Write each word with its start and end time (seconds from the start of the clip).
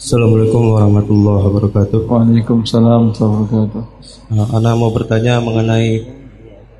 Assalamualaikum 0.00 0.80
warahmatullahi 0.80 1.44
wabarakatuh. 1.44 2.08
Waalaikumsalam 2.08 3.12
warahmatullahi 3.12 3.52
wabarakatuh. 3.52 3.82
Uh, 4.32 4.56
Ana 4.56 4.72
mau 4.72 4.88
bertanya 4.96 5.44
mengenai 5.44 6.08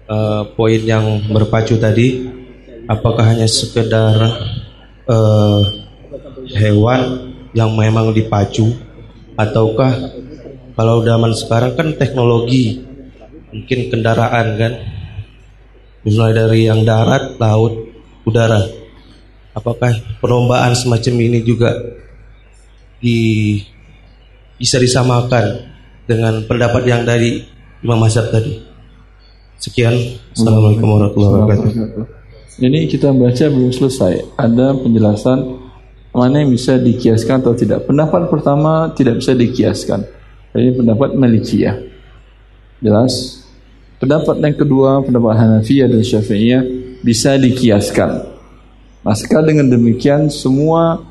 uh, 0.09 0.49
poin 0.57 0.81
yang 0.81 1.29
berpacu 1.29 1.77
tadi. 1.77 2.33
Apakah 2.89 3.29
hanya 3.29 3.45
sekedar 3.45 4.17
uh, 5.05 5.61
hewan 6.49 7.37
yang 7.53 7.77
memang 7.77 8.17
dipacu, 8.17 8.73
ataukah 9.37 10.17
kalau 10.73 11.05
zaman 11.05 11.37
sekarang 11.37 11.77
kan 11.77 11.93
teknologi, 12.01 12.81
mungkin 13.53 13.93
kendaraan 13.93 14.57
kan, 14.57 14.73
mulai 16.09 16.33
dari 16.33 16.73
yang 16.73 16.89
darat, 16.89 17.37
laut, 17.37 17.85
udara. 18.25 18.65
Apakah 19.53 19.93
perlombaan 20.25 20.73
semacam 20.73 21.15
ini 21.21 21.45
juga 21.45 22.01
di 23.01 23.57
bisa 24.61 24.77
disamakan 24.77 25.73
dengan 26.05 26.45
pendapat 26.45 26.85
yang 26.85 27.03
dari 27.03 27.41
Imam 27.81 27.97
Mazhab 27.97 28.29
tadi. 28.29 28.61
Sekian. 29.57 29.97
Assalamualaikum 30.37 30.89
warahmatullahi 30.89 31.33
wabarakatuh. 31.37 31.71
Ini 32.61 32.93
kita 32.93 33.13
baca 33.17 33.45
belum 33.49 33.73
selesai. 33.73 34.37
Ada 34.37 34.77
penjelasan 34.77 35.39
mana 36.13 36.45
yang 36.45 36.53
bisa 36.53 36.77
dikiaskan 36.77 37.41
atau 37.41 37.57
tidak. 37.57 37.89
Pendapat 37.89 38.29
pertama 38.29 38.93
tidak 38.93 39.25
bisa 39.25 39.33
dikiaskan. 39.33 40.05
Ini 40.53 40.77
pendapat 40.77 41.17
Malikiyah. 41.17 41.77
Jelas. 42.85 43.45
Pendapat 44.01 44.41
yang 44.41 44.57
kedua, 44.57 45.05
pendapat 45.05 45.37
Hanafiyah 45.37 45.89
dan 45.89 46.01
Syafi'iyah 46.01 46.63
bisa 47.05 47.37
dikiaskan. 47.37 48.29
Maka 49.05 49.39
dengan 49.45 49.69
demikian 49.69 50.29
semua 50.33 51.05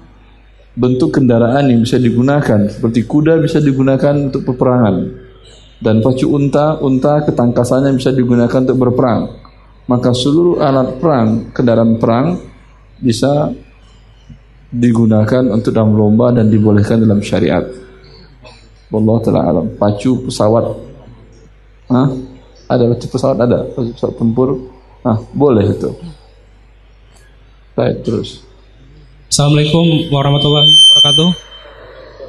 bentuk 0.80 1.20
kendaraan 1.20 1.68
yang 1.68 1.84
bisa 1.84 2.00
digunakan 2.00 2.72
seperti 2.72 3.04
kuda 3.04 3.36
bisa 3.44 3.60
digunakan 3.60 4.16
untuk 4.16 4.48
peperangan 4.48 5.28
dan 5.80 6.04
pacu 6.04 6.28
unta 6.28 6.76
unta 6.84 7.24
ketangkasannya 7.24 7.96
bisa 7.96 8.12
digunakan 8.12 8.60
untuk 8.68 8.78
berperang. 8.78 9.32
Maka 9.90 10.14
seluruh 10.14 10.62
alat 10.62 11.02
perang 11.02 11.50
kendaraan 11.56 11.98
perang 11.98 12.38
bisa 13.00 13.50
digunakan 14.70 15.50
untuk 15.50 15.74
dalam 15.74 15.98
lomba 15.98 16.30
dan 16.30 16.52
dibolehkan 16.52 17.02
dalam 17.02 17.24
syariat. 17.24 17.64
Allah 18.90 19.18
taala 19.24 19.42
alam. 19.50 19.66
Pacu 19.80 20.30
pesawat. 20.30 20.66
Hah? 21.90 22.08
ada 22.70 22.84
pacu 22.94 23.08
pesawat? 23.10 23.38
Ada. 23.40 23.60
Pacu 23.74 23.92
pesawat 23.98 24.16
tempur. 24.20 24.50
Ah 25.02 25.18
boleh 25.34 25.66
itu. 25.74 25.90
Baik 27.74 28.04
terus 28.04 28.49
Assalamualaikum 29.30 30.10
warahmatullahi 30.10 30.74
wabarakatuh. 30.90 31.28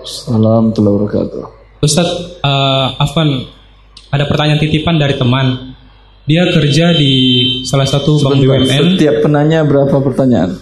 Assalamualaikum 0.05 0.53
warahmatullahi 0.53 0.95
wabarakatuh. 1.01 1.41
Ustadz, 1.81 2.45
uh, 2.45 2.92
Afan, 3.01 3.48
ada 4.12 4.29
pertanyaan 4.29 4.61
titipan 4.61 5.01
dari 5.01 5.17
teman. 5.17 5.73
Dia 6.29 6.45
kerja 6.53 6.92
di 6.92 7.12
salah 7.65 7.89
satu 7.89 8.20
bank 8.20 8.45
BUMN. 8.45 9.01
Setiap 9.01 9.25
penanya 9.25 9.65
berapa 9.65 9.97
pertanyaan? 9.97 10.61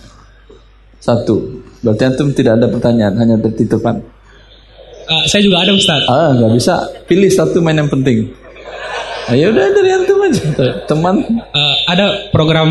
Satu. 1.03 1.59
Berarti 1.83 2.07
antum 2.07 2.31
tidak 2.31 2.63
ada 2.63 2.71
pertanyaan, 2.71 3.19
hanya 3.19 3.35
tertitipan. 3.43 3.99
Uh, 5.11 5.27
saya 5.27 5.43
juga 5.43 5.67
ada 5.67 5.75
Ustadz. 5.75 6.07
Ah, 6.07 6.39
nggak 6.39 6.55
bisa. 6.55 6.87
Pilih 7.11 7.35
satu 7.35 7.59
main 7.59 7.83
yang 7.83 7.91
penting. 7.91 8.31
Ayo 9.27 9.51
udah 9.51 9.75
dari 9.75 9.91
antum 9.91 10.23
aja. 10.23 10.55
Teman. 10.87 11.19
Uh, 11.51 11.77
ada 11.91 12.31
program 12.31 12.71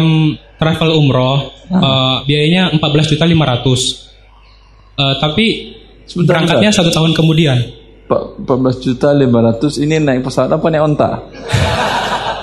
travel 0.57 0.89
umroh 0.97 1.53
uh, 1.69 2.25
biayanya 2.25 2.73
14 2.75 3.13
juta 3.13 3.25
500 3.25 4.97
uh, 4.97 5.15
tapi 5.21 5.77
Sebentar, 6.07 6.39
berangkatnya 6.39 6.71
satu 6.71 6.89
tahun 6.89 7.11
kemudian. 7.11 7.57
14 8.07 8.47
juta 8.79 9.11
500 9.11 9.83
ini 9.83 9.99
naik 9.99 10.23
pesawat 10.23 10.55
apa 10.55 10.65
naik 10.71 10.83
onta? 10.87 11.11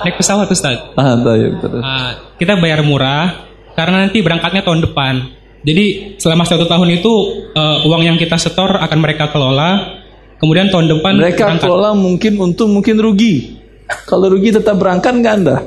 Naik 0.05 0.15
pesawat 0.21 0.45
Ustaz. 0.53 0.93
Ah, 0.93 1.17
tahu, 1.17 1.57
terus. 1.57 1.81
Uh, 1.81 2.11
kita 2.37 2.61
bayar 2.61 2.85
murah 2.85 3.49
karena 3.73 4.05
nanti 4.05 4.21
berangkatnya 4.21 4.61
tahun 4.61 4.85
depan. 4.85 5.33
Jadi 5.65 6.13
selama 6.21 6.45
satu 6.45 6.69
tahun 6.69 7.01
itu 7.01 7.13
uh, 7.57 7.89
uang 7.89 8.05
yang 8.05 8.17
kita 8.21 8.37
setor 8.37 8.77
akan 8.77 8.97
mereka 9.01 9.33
kelola. 9.33 9.97
Kemudian 10.37 10.69
tahun 10.69 10.93
depan 10.93 11.17
mereka 11.17 11.49
berangkat. 11.49 11.65
kelola 11.65 11.89
mungkin 11.97 12.37
untung 12.37 12.69
mungkin 12.69 13.01
rugi. 13.01 13.57
Kalau 14.05 14.29
rugi 14.29 14.53
tetap 14.53 14.77
berangkat 14.77 15.17
nggak 15.17 15.33
anda 15.41 15.57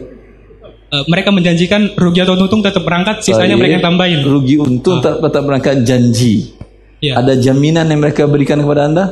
Uh, 0.88 1.04
mereka 1.04 1.28
menjanjikan 1.28 1.93
rugi 2.00 2.25
atau 2.25 2.32
untung 2.32 2.65
tetap 2.65 2.81
berangkat, 2.81 3.21
sisanya 3.21 3.60
Baik. 3.60 3.60
mereka 3.60 3.76
tambahin. 3.84 4.25
Rugi 4.25 4.56
untung 4.56 5.04
uh. 5.04 5.21
tetap, 5.21 5.44
berangkat 5.44 5.84
janji. 5.84 6.56
Ya. 7.04 7.21
Ada 7.21 7.37
jaminan 7.37 7.93
yang 7.93 8.00
mereka 8.00 8.25
berikan 8.25 8.65
kepada 8.65 8.88
anda? 8.88 9.04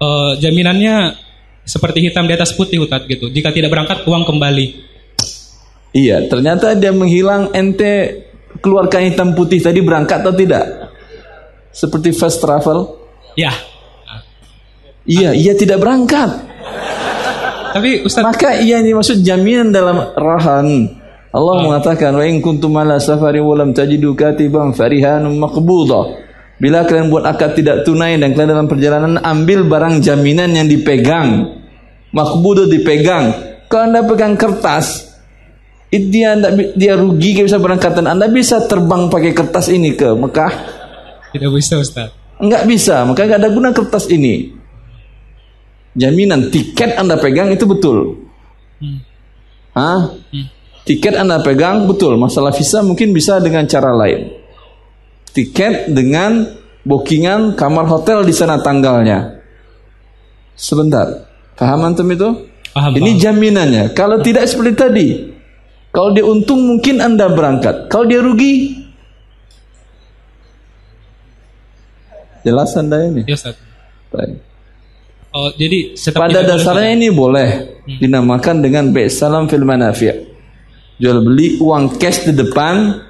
Uh, 0.00 0.32
jaminannya 0.40 1.12
seperti 1.60 2.08
hitam 2.08 2.24
di 2.24 2.32
atas 2.32 2.56
putih 2.56 2.80
Ustaz 2.80 3.04
gitu. 3.04 3.28
Jika 3.28 3.52
tidak 3.52 3.68
berangkat 3.68 4.08
uang 4.08 4.24
kembali. 4.24 4.66
Iya, 5.92 6.24
ternyata 6.28 6.72
dia 6.72 6.92
menghilang 6.92 7.52
ente 7.52 8.24
keluarkan 8.64 9.12
hitam 9.12 9.36
putih 9.36 9.60
tadi 9.60 9.84
berangkat 9.84 10.24
atau 10.24 10.32
tidak? 10.32 10.92
Seperti 11.68 12.16
fast 12.16 12.40
travel? 12.40 12.96
Ya. 13.36 13.52
Iya, 15.04 15.36
ia 15.36 15.52
tidak 15.52 15.84
berangkat. 15.84 16.55
Tapi 17.76 18.08
Ustaz 18.08 18.24
Maka 18.24 18.56
ia 18.56 18.80
ini 18.80 18.96
maksud 18.96 19.20
jaminan 19.20 19.68
dalam 19.68 20.00
rahan. 20.16 20.96
Allah 21.28 21.54
oh. 21.60 21.62
mengatakan 21.68 22.16
wa 22.16 22.24
in 22.24 22.40
kuntum 22.40 22.72
ala 22.80 22.96
safari 22.96 23.36
wa 23.36 23.52
lam 23.52 23.76
tajidu 23.76 24.16
katiban 24.16 24.72
farihanun 24.72 25.36
maqbudah. 25.36 26.24
Bila 26.56 26.88
kalian 26.88 27.12
buat 27.12 27.28
akad 27.28 27.52
tidak 27.52 27.84
tunai 27.84 28.16
dan 28.16 28.32
kalian 28.32 28.56
dalam 28.56 28.64
perjalanan 28.64 29.20
ambil 29.20 29.68
barang 29.68 30.00
jaminan 30.00 30.56
yang 30.56 30.64
dipegang. 30.64 31.52
Makbudo 32.16 32.64
dipegang. 32.64 33.60
Kalau 33.68 33.92
Anda 33.92 34.00
pegang 34.08 34.40
kertas, 34.40 35.12
dia 35.92 36.32
dia 36.72 36.96
rugi 36.96 37.36
gak 37.36 37.52
bisa 37.52 37.60
berangkat 37.60 37.92
dan 37.92 38.08
Anda 38.08 38.32
bisa 38.32 38.64
terbang 38.64 39.12
pakai 39.12 39.36
kertas 39.36 39.68
ini 39.68 39.92
ke 39.92 40.16
Mekah? 40.16 40.52
Tidak 41.36 41.50
bisa 41.52 41.76
Ustaz. 41.76 42.08
Enggak 42.40 42.64
bisa, 42.64 43.04
maka 43.04 43.28
enggak 43.28 43.40
ada 43.44 43.50
guna 43.52 43.68
kertas 43.76 44.08
ini 44.08 44.64
jaminan 45.96 46.52
tiket 46.52 46.94
Anda 46.94 47.16
pegang 47.16 47.50
itu 47.50 47.64
betul. 47.64 48.28
Hmm. 48.78 49.00
Hah? 49.72 50.14
Hmm. 50.30 50.46
Tiket 50.86 51.18
Anda 51.18 51.42
pegang 51.42 51.88
betul. 51.88 52.14
Masalah 52.20 52.54
visa 52.54 52.84
mungkin 52.84 53.10
bisa 53.10 53.42
dengan 53.42 53.66
cara 53.66 53.90
lain. 53.90 54.30
Tiket 55.34 55.90
dengan 55.90 56.46
bookingan 56.86 57.58
kamar 57.58 57.90
hotel 57.90 58.22
di 58.22 58.30
sana 58.30 58.62
tanggalnya. 58.62 59.42
Sebentar. 60.54 61.26
Paham 61.58 61.90
antum 61.90 62.06
itu? 62.12 62.28
Paham, 62.70 62.92
Ini 62.94 63.16
jaminannya. 63.18 63.96
Kalau 63.96 64.20
tidak 64.22 64.46
seperti 64.46 64.72
tadi. 64.76 65.08
Kalau 65.90 66.12
dia 66.12 66.24
untung 66.28 66.60
mungkin 66.60 67.00
Anda 67.00 67.32
berangkat. 67.32 67.88
Kalau 67.88 68.04
dia 68.04 68.20
rugi 68.20 68.84
Jelas 72.46 72.78
Anda 72.78 73.10
ini? 73.10 73.26
Ya, 73.26 73.34
Ustaz. 73.34 73.58
Baik. 74.14 74.38
Oh, 75.34 75.50
jadi 75.52 75.92
pada 76.14 76.46
dasarnya 76.46 76.96
ini 76.96 77.12
boleh 77.12 77.80
hmm. 77.84 77.98
dinamakan 78.00 78.62
dengan 78.62 78.88
be 78.94 79.10
salam 79.10 79.50
fil 79.50 79.66
manafi'. 79.66 80.34
Jual 80.96 81.20
beli 81.20 81.60
uang 81.60 82.00
cash 82.00 82.24
di 82.24 82.32
depan, 82.32 83.04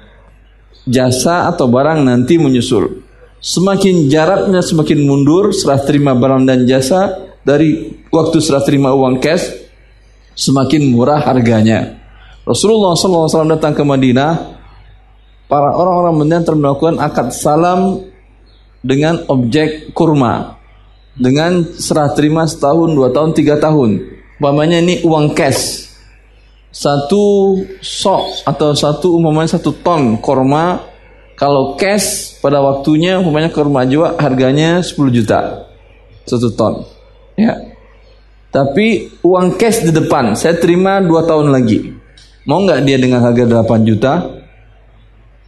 jasa 0.83 1.47
atau 1.47 1.71
barang 1.71 2.03
nanti 2.03 2.35
menyusul. 2.35 3.05
Semakin 3.39 4.11
jaraknya 4.11 4.59
semakin 4.59 5.07
mundur 5.07 5.55
serah 5.55 5.79
terima 5.79 6.11
barang 6.17 6.43
dan 6.43 6.67
jasa 6.67 7.15
dari 7.47 7.95
waktu 8.11 8.43
serah 8.43 8.65
terima 8.65 8.91
uang 8.91 9.23
cash 9.23 9.47
semakin 10.35 10.83
murah 10.91 11.23
harganya. 11.23 11.95
Rasulullah 12.43 12.95
SAW 12.95 13.47
datang 13.47 13.71
ke 13.71 13.83
Madinah, 13.87 14.57
para 15.47 15.71
orang-orang 15.71 16.27
Madinah 16.27 16.55
melakukan 16.59 16.95
akad 16.99 17.31
salam 17.31 18.03
dengan 18.83 19.23
objek 19.31 19.95
kurma 19.95 20.56
dengan 21.17 21.65
serah 21.75 22.13
terima 22.13 22.45
setahun, 22.45 22.93
dua 22.93 23.09
tahun, 23.09 23.33
tiga 23.33 23.57
tahun. 23.57 24.05
Umpamanya 24.37 24.77
ini 24.77 25.01
uang 25.01 25.33
cash. 25.33 25.89
Satu 26.69 27.57
sok 27.81 28.45
atau 28.45 28.77
satu 28.77 29.17
umpamanya 29.17 29.57
satu 29.57 29.73
ton 29.81 30.21
korma. 30.21 30.77
Kalau 31.37 31.77
cash 31.77 32.37
pada 32.41 32.61
waktunya 32.61 33.17
umpamanya 33.17 33.49
korma 33.49 33.85
juga 33.85 34.17
harganya 34.17 34.81
10 34.81 34.93
juta. 35.13 35.69
Satu 36.25 36.53
ton. 36.53 36.85
Ya. 37.37 37.57
Tapi 38.53 39.17
uang 39.21 39.57
cash 39.57 39.85
di 39.85 39.93
depan, 39.93 40.33
saya 40.33 40.57
terima 40.57 40.97
dua 41.01 41.25
tahun 41.25 41.53
lagi. 41.53 41.93
Mau 42.49 42.63
nggak 42.63 42.79
dia 42.85 42.97
dengan 42.97 43.21
harga 43.21 43.43
8 43.43 43.85
juta? 43.85 44.13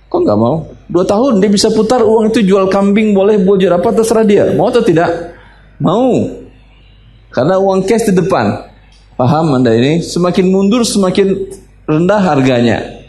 Kok 0.10 0.20
nggak 0.26 0.40
mau? 0.42 0.66
Dua 0.90 1.06
tahun 1.06 1.42
dia 1.42 1.50
bisa 1.50 1.70
putar 1.70 2.02
uang 2.02 2.34
itu 2.34 2.42
jual 2.42 2.70
kambing 2.70 3.14
boleh 3.14 3.38
jual 3.42 3.74
apa 3.74 3.94
terserah 3.94 4.26
dia. 4.26 4.50
Mau 4.58 4.70
atau 4.74 4.82
tidak? 4.82 5.39
Mau. 5.80 6.28
Karena 7.32 7.56
uang 7.60 7.88
cash 7.88 8.12
di 8.12 8.14
depan. 8.16 8.68
Paham 9.16 9.56
Anda 9.56 9.76
ini? 9.76 10.00
Semakin 10.00 10.48
mundur 10.48 10.88
semakin 10.88 11.52
rendah 11.88 12.22
harganya. 12.24 13.00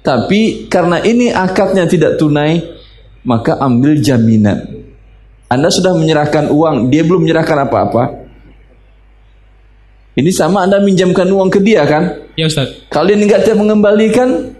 Tapi 0.00 0.70
karena 0.72 1.04
ini 1.04 1.28
akadnya 1.28 1.84
tidak 1.84 2.16
tunai, 2.16 2.56
maka 3.20 3.60
ambil 3.60 4.00
jaminan. 4.00 4.64
Anda 5.50 5.68
sudah 5.68 5.92
menyerahkan 5.92 6.48
uang, 6.48 6.88
dia 6.88 7.04
belum 7.04 7.26
menyerahkan 7.26 7.68
apa-apa. 7.68 8.04
Ini 10.16 10.30
sama 10.32 10.64
Anda 10.64 10.80
minjamkan 10.80 11.28
uang 11.28 11.52
ke 11.52 11.60
dia 11.60 11.84
kan? 11.84 12.32
Ya 12.38 12.48
Ustaz. 12.48 12.86
Kalian 12.88 13.28
nggak 13.28 13.44
tidak 13.44 13.58
mengembalikan, 13.60 14.56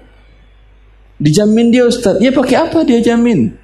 dijamin 1.16 1.72
dia 1.72 1.88
Ustaz. 1.88 2.20
Ya 2.20 2.34
pakai 2.34 2.56
apa 2.60 2.84
dia 2.84 3.00
jamin? 3.00 3.56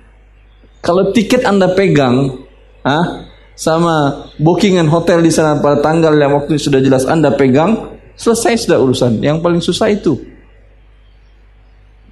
Kalau 0.81 1.11
tiket 1.13 1.45
Anda 1.45 1.75
pegang, 1.75 2.47
ah, 2.87 3.26
sama 3.57 4.29
bookingan 4.37 4.87
hotel 4.93 5.25
di 5.25 5.33
sana 5.33 5.57
pada 5.59 5.81
tanggal 5.81 6.13
yang 6.13 6.37
waktu 6.37 6.61
sudah 6.61 6.79
jelas 6.85 7.09
Anda 7.09 7.33
pegang, 7.33 7.97
selesai 8.15 8.69
sudah 8.69 8.79
urusan. 8.79 9.25
Yang 9.25 9.37
paling 9.41 9.63
susah 9.65 9.89
itu. 9.89 10.21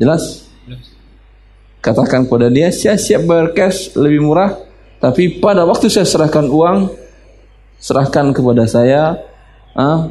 Jelas? 0.00 0.48
Katakan 1.84 2.24
kepada 2.24 2.48
dia, 2.48 2.72
saya 2.72 2.96
siap 2.96 3.28
bayar 3.28 3.52
cash 3.52 3.92
lebih 3.92 4.24
murah, 4.24 4.56
tapi 5.04 5.36
pada 5.36 5.68
waktu 5.68 5.92
saya 5.92 6.08
serahkan 6.08 6.48
uang, 6.48 6.88
serahkan 7.76 8.32
kepada 8.32 8.64
saya 8.64 9.20
ah, 9.76 10.08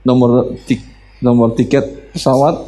nomor 0.00 0.56
tik, 0.64 0.80
nomor 1.20 1.52
tiket 1.52 2.16
pesawat 2.16 2.64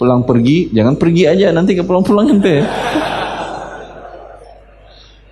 pulang 0.00 0.24
pergi, 0.24 0.72
jangan 0.72 0.96
pergi 0.96 1.28
aja 1.28 1.52
nanti 1.52 1.76
ke 1.76 1.84
pulang-pulang 1.84 2.32
ente. 2.32 2.64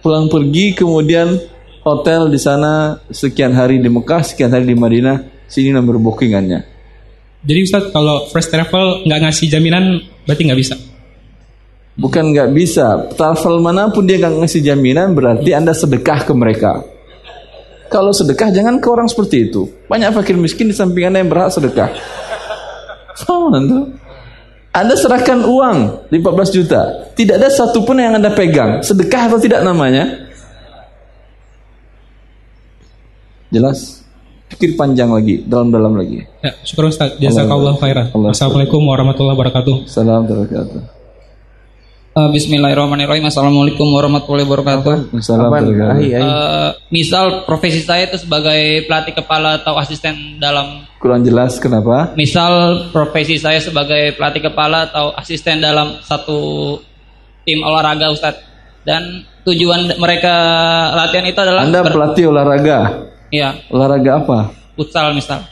Pulang 0.05 0.29
pergi 0.29 0.77
kemudian 0.77 1.33
hotel 1.81 2.29
di 2.29 2.37
sana 2.37 3.01
sekian 3.09 3.57
hari 3.57 3.81
di 3.81 3.89
Mekah, 3.89 4.21
sekian 4.21 4.53
hari 4.53 4.69
di 4.69 4.77
Madinah, 4.77 5.49
sini 5.49 5.73
nomor 5.73 5.97
bookingannya. 5.97 6.61
Jadi 7.41 7.61
Ustaz 7.65 7.89
kalau 7.89 8.29
first 8.29 8.53
travel 8.53 9.09
nggak 9.09 9.21
ngasih 9.25 9.49
jaminan 9.49 10.05
berarti 10.29 10.43
nggak 10.45 10.61
bisa. 10.61 10.77
Bukan 11.97 12.37
nggak 12.37 12.53
bisa, 12.53 13.09
travel 13.17 13.65
mana 13.65 13.89
pun 13.89 14.05
dia 14.05 14.21
nggak 14.21 14.45
ngasih 14.45 14.61
jaminan 14.61 15.17
berarti 15.17 15.57
anda 15.57 15.73
sedekah 15.73 16.29
ke 16.29 16.37
mereka. 16.37 16.85
Kalau 17.89 18.13
sedekah 18.13 18.53
jangan 18.53 18.85
ke 18.85 18.89
orang 18.93 19.09
seperti 19.09 19.49
itu. 19.49 19.73
Banyak 19.89 20.13
fakir 20.13 20.37
miskin 20.37 20.69
di 20.69 20.77
samping 20.77 21.09
anda 21.09 21.25
yang 21.25 21.33
berhak 21.33 21.49
sedekah. 21.49 21.89
Sama 23.17 23.57
tuh. 23.57 24.04
Anda 24.75 24.99
serahkan 24.99 25.47
uang 25.47 26.11
15 26.11 26.51
juta, 26.51 27.07
tidak 27.15 27.39
ada 27.39 27.47
satupun 27.47 27.95
yang 27.95 28.19
anda 28.19 28.35
pegang. 28.35 28.83
Sedekah 28.83 29.31
atau 29.31 29.39
tidak 29.39 29.63
namanya? 29.63 30.27
Jelas? 33.55 34.03
Pikir 34.51 34.75
panjang 34.75 35.15
lagi, 35.15 35.47
dalam-dalam 35.47 35.95
lagi. 35.95 36.27
Ya, 36.43 36.59
syukur 36.67 36.91
Ustaz. 36.91 37.15
Jazakallah 37.23 37.79
khairan. 37.79 38.11
Assalamualaikum 38.11 38.83
warahmatullahi 38.83 39.39
wabarakatuh. 39.39 39.87
Salam 39.87 40.27
wabarakatuh. 40.27 40.94
Uh, 42.15 42.31
Bismillahirrahmanirrahim. 42.31 43.27
Assalamualaikum 43.27 43.91
warahmatullahi 43.91 44.47
wabarakatuh. 44.47 45.11
Uh, 45.19 46.71
misal 46.87 47.43
profesi 47.43 47.83
saya 47.83 48.07
itu 48.07 48.23
sebagai 48.23 48.87
pelatih 48.87 49.19
kepala 49.19 49.59
atau 49.59 49.75
asisten 49.75 50.39
dalam 50.39 50.87
Kurang 51.03 51.27
jelas 51.27 51.59
kenapa? 51.59 52.15
misal 52.15 52.87
profesi 52.95 53.35
saya 53.35 53.59
sebagai 53.59 54.15
pelatih 54.15 54.47
kepala 54.47 54.87
atau 54.87 55.11
asisten 55.19 55.59
dalam 55.59 55.99
satu 56.07 56.79
tim 57.43 57.59
olahraga 57.67 58.15
Ustadz 58.15 58.47
dan 58.87 59.27
tujuan 59.43 59.99
mereka 59.99 60.35
latihan 60.95 61.27
itu 61.27 61.41
adalah 61.43 61.67
Anda 61.67 61.83
pelatih 61.83 62.31
olahraga. 62.31 63.11
ya 63.35 63.59
Olahraga 63.75 64.23
apa? 64.23 64.39
futsal 64.79 65.11
misal 65.19 65.43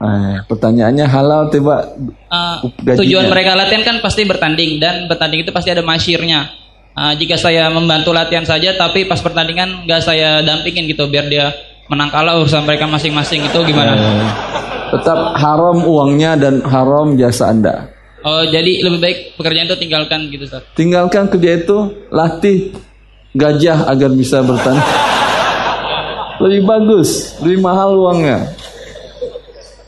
Eh, 0.00 0.36
pertanyaannya 0.48 1.04
halal 1.04 1.52
tiba 1.52 1.92
Uh, 2.30 2.62
Gajinya. 2.80 3.02
tujuan 3.04 3.26
mereka 3.26 3.52
latihan 3.58 3.82
kan 3.82 3.96
pasti 3.98 4.22
bertanding 4.22 4.78
dan 4.78 5.10
bertanding 5.10 5.42
itu 5.44 5.50
pasti 5.52 5.74
ada 5.74 5.82
masyirnya. 5.82 6.46
Uh, 6.94 7.12
jika 7.18 7.34
saya 7.36 7.68
membantu 7.68 8.14
latihan 8.14 8.46
saja 8.46 8.72
tapi 8.78 9.04
pas 9.04 9.18
pertandingan 9.18 9.84
nggak 9.84 10.00
saya 10.00 10.40
dampingin 10.46 10.86
gitu 10.86 11.10
biar 11.10 11.26
dia 11.26 11.50
menang 11.90 12.06
kalah 12.08 12.38
urusan 12.38 12.64
mereka 12.64 12.86
masing-masing 12.86 13.44
itu 13.44 13.58
gimana? 13.66 13.92
Eh, 13.98 14.26
tetap 14.94 15.36
haram 15.36 15.82
uangnya 15.84 16.38
dan 16.38 16.62
haram 16.64 17.18
jasa 17.18 17.50
Anda. 17.50 17.90
Oh 18.22 18.46
jadi 18.46 18.86
lebih 18.86 19.00
baik 19.02 19.18
pekerjaan 19.36 19.66
itu 19.68 19.76
tinggalkan 19.76 20.20
gitu 20.30 20.46
Ustaz. 20.46 20.62
Tinggalkan 20.78 21.26
kerja 21.28 21.50
itu, 21.60 21.78
latih 22.08 22.72
gajah 23.34 23.90
agar 23.90 24.10
bisa 24.14 24.40
bertanding. 24.40 24.86
Lebih 26.40 26.64
bagus, 26.64 27.36
lebih 27.44 27.60
mahal 27.60 28.00
uangnya. 28.00 28.48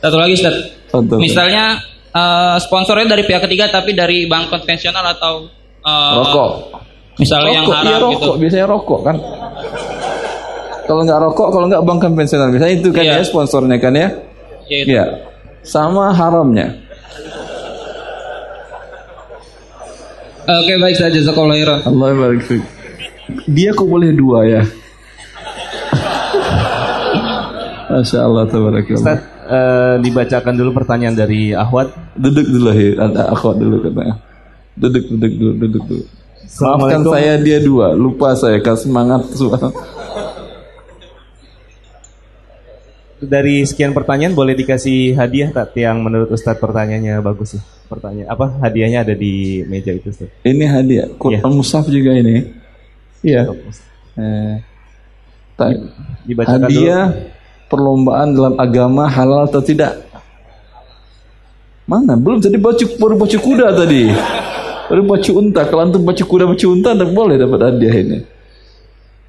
Satu 0.03 0.19
lagi 0.19 0.35
Ustaz. 0.35 0.55
Contoh. 0.91 1.15
Misalnya 1.15 1.79
uh, 2.11 2.59
sponsornya 2.59 3.15
dari 3.15 3.23
pihak 3.23 3.47
ketiga 3.47 3.71
tapi 3.71 3.95
dari 3.95 4.27
bank 4.27 4.51
konvensional 4.51 5.15
atau 5.15 5.47
uh, 5.87 6.13
Rokok. 6.19 6.51
Misalnya 7.13 7.61
yang 7.61 7.65
rokok, 7.69 7.77
iya 7.77 7.93
haram 7.93 8.09
rokok, 8.09 8.17
gitu. 8.17 8.41
biasanya 8.41 8.65
rokok 8.67 8.99
kan. 9.05 9.15
Kalau 10.83 11.01
nggak 11.07 11.19
rokok, 11.23 11.47
kalau 11.53 11.65
nggak 11.71 11.83
bank 11.85 11.99
konvensional, 12.03 12.49
misalnya 12.51 12.75
itu 12.75 12.89
kan 12.91 13.03
Iya. 13.05 13.21
ya 13.21 13.23
sponsornya 13.23 13.77
kan 13.79 13.93
ya. 13.95 14.09
Ya, 14.67 14.77
itu. 14.83 14.91
Iya. 14.91 15.05
Sama 15.63 16.11
haramnya. 16.11 16.83
Oke 20.43 20.75
baik 20.75 20.99
saja 20.99 21.15
jazakallahu 21.15 21.55
khairan. 21.55 21.79
Allah 21.87 22.07
barik. 22.19 22.43
Dia 23.47 23.71
kok 23.71 23.87
boleh 23.87 24.11
dua 24.11 24.43
ya? 24.43 24.61
Masya 27.93 28.19
Allah 28.27 28.43
tabarakallah. 28.51 29.32
Eh, 29.53 29.95
dibacakan 30.01 30.57
dulu 30.57 30.73
pertanyaan 30.73 31.13
dari 31.13 31.53
Ahwat. 31.53 31.93
Duduk 32.17 32.47
dulu 32.49 32.73
ya, 32.73 33.05
ada 33.05 33.29
akhwat 33.29 33.61
dulu 33.61 33.85
katanya. 33.85 34.17
Duduk, 34.73 35.03
duduk 35.13 35.33
dulu, 35.37 35.53
duduk 35.61 35.83
dulu. 35.85 36.03
Maafkan 36.53 37.01
saya 37.05 37.33
dia 37.37 37.57
dua, 37.61 37.93
lupa 37.93 38.33
saya 38.33 38.57
kan 38.65 38.73
semangat. 38.73 39.21
Dari 43.23 43.63
sekian 43.63 43.95
pertanyaan 43.95 44.35
boleh 44.35 44.51
dikasih 44.51 45.15
hadiah 45.15 45.47
tak 45.47 45.77
yang 45.79 46.01
menurut 46.03 46.33
Ustadz 46.33 46.59
pertanyaannya 46.59 47.23
bagus 47.23 47.55
ya? 47.55 47.61
Pertanyaan 47.87 48.27
apa 48.27 48.45
hadiahnya 48.59 49.05
ada 49.05 49.15
di 49.15 49.63
meja 49.63 49.93
itu 49.93 50.09
Ustaz. 50.11 50.27
Ini 50.43 50.65
hadiah, 50.67 51.07
Quran 51.15 51.39
Iya. 51.39 51.47
Mushaf 51.47 51.85
juga 51.87 52.11
ini. 52.17 52.51
Iya. 53.23 53.47
Eh, 54.17 54.53
tak- 55.55 55.79
Dibacakan 56.27 56.67
hadiah 56.67 57.03
perlombaan 57.67 58.33
dalam 58.33 58.53
agama 58.59 59.07
halal 59.07 59.47
atau 59.47 59.61
tidak? 59.63 60.03
Mana? 61.83 62.15
Belum 62.15 62.39
tadi 62.39 62.55
baca 62.55 62.85
baru 62.95 63.19
baca 63.19 63.37
kuda 63.37 63.67
tadi. 63.75 64.07
Baru 64.87 65.03
baca 65.03 65.31
unta. 65.35 65.61
Kalau 65.67 65.81
antum 65.83 66.01
baca 66.03 66.23
kuda 66.23 66.43
baca 66.47 66.65
unta 66.67 66.89
tak 66.95 67.09
boleh 67.11 67.35
dapat 67.35 67.59
hadiah 67.71 67.95
ini. 67.99 68.19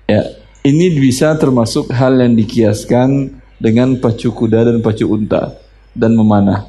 Ya, 0.06 0.22
ini 0.62 0.94
bisa 0.96 1.34
termasuk 1.34 1.90
hal 1.90 2.20
yang 2.20 2.38
dikiaskan 2.38 3.40
dengan 3.58 3.98
pacu 3.98 4.30
kuda 4.30 4.70
dan 4.70 4.76
pacu 4.84 5.10
unta 5.10 5.56
dan 5.96 6.14
memanah. 6.14 6.68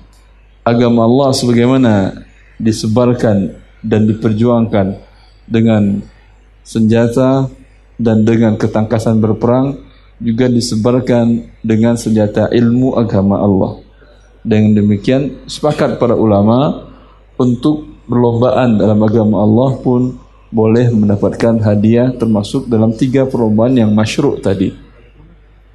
Agama 0.66 1.06
Allah 1.06 1.30
sebagaimana 1.36 1.94
disebarkan 2.58 3.54
dan 3.86 4.10
diperjuangkan 4.10 4.98
dengan 5.46 6.02
senjata 6.66 7.46
dan 8.02 8.26
dengan 8.26 8.58
ketangkasan 8.58 9.22
berperang 9.22 9.85
juga 10.20 10.48
disebarkan 10.48 11.58
dengan 11.60 12.00
senjata 12.00 12.48
ilmu 12.52 12.96
agama 12.96 13.42
Allah. 13.42 13.72
Dengan 14.46 14.86
demikian 14.86 15.50
sepakat 15.50 15.98
para 15.98 16.14
ulama 16.14 16.88
untuk 17.36 18.06
berlombaan 18.06 18.78
dalam 18.78 19.02
agama 19.02 19.42
Allah 19.42 19.70
pun 19.82 20.16
boleh 20.54 20.94
mendapatkan 20.94 21.60
hadiah 21.66 22.14
termasuk 22.14 22.70
dalam 22.70 22.94
tiga 22.94 23.26
perlombaan 23.26 23.76
yang 23.76 23.92
masyru' 23.92 24.40
tadi. 24.40 24.72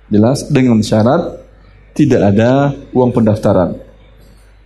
Jelas 0.08 0.46
dengan 0.48 0.80
syarat 0.80 1.42
tidak 1.92 2.32
ada 2.34 2.72
uang 2.94 3.10
pendaftaran. 3.10 3.76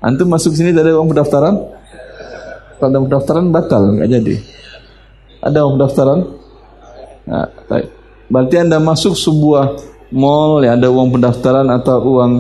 Antum 0.05 0.29
masuk 0.29 0.53
sini 0.53 0.71
tidak 0.77 0.93
ada 0.93 1.01
uang 1.01 1.11
pendaftaran? 1.11 1.55
Kalau 2.77 2.89
ada 2.93 3.01
pendaftaran 3.01 3.47
batal 3.49 3.83
nggak 3.97 4.11
jadi. 4.13 4.35
Ada 5.41 5.59
uang 5.65 5.75
pendaftaran? 5.81 6.19
Nah, 7.25 7.49
baik. 7.67 8.04
Berarti 8.29 8.57
Anda 8.61 8.81
masuk 8.81 9.15
sebuah 9.15 9.77
mall 10.15 10.65
yang 10.65 10.81
ada 10.81 10.89
uang 10.89 11.19
pendaftaran 11.19 11.69
atau 11.69 12.01
uang 12.01 12.33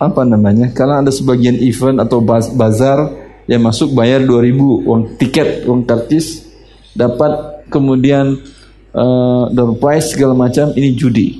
apa 0.00 0.22
namanya? 0.24 0.72
Karena 0.72 1.04
ada 1.04 1.12
sebagian 1.12 1.60
event 1.60 2.00
atau 2.00 2.24
baz- 2.24 2.52
bazar 2.56 3.12
yang 3.44 3.66
masuk 3.66 3.92
bayar 3.92 4.24
2000 4.24 4.86
uang 4.86 5.02
tiket, 5.20 5.68
uang 5.68 5.84
karcis 5.84 6.48
dapat 6.96 7.64
kemudian 7.68 8.40
eh, 8.94 9.44
door 9.52 9.76
prize 9.76 10.16
segala 10.16 10.32
macam 10.32 10.72
ini 10.72 10.96
judi. 10.96 11.36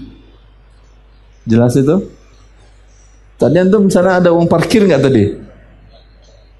Jelas 1.48 1.72
itu? 1.78 1.96
Tadi 3.40 3.56
antum 3.56 3.88
misalnya 3.88 4.20
ada 4.20 4.30
uang 4.36 4.44
parkir 4.44 4.84
nggak 4.84 5.00
tadi? 5.00 5.24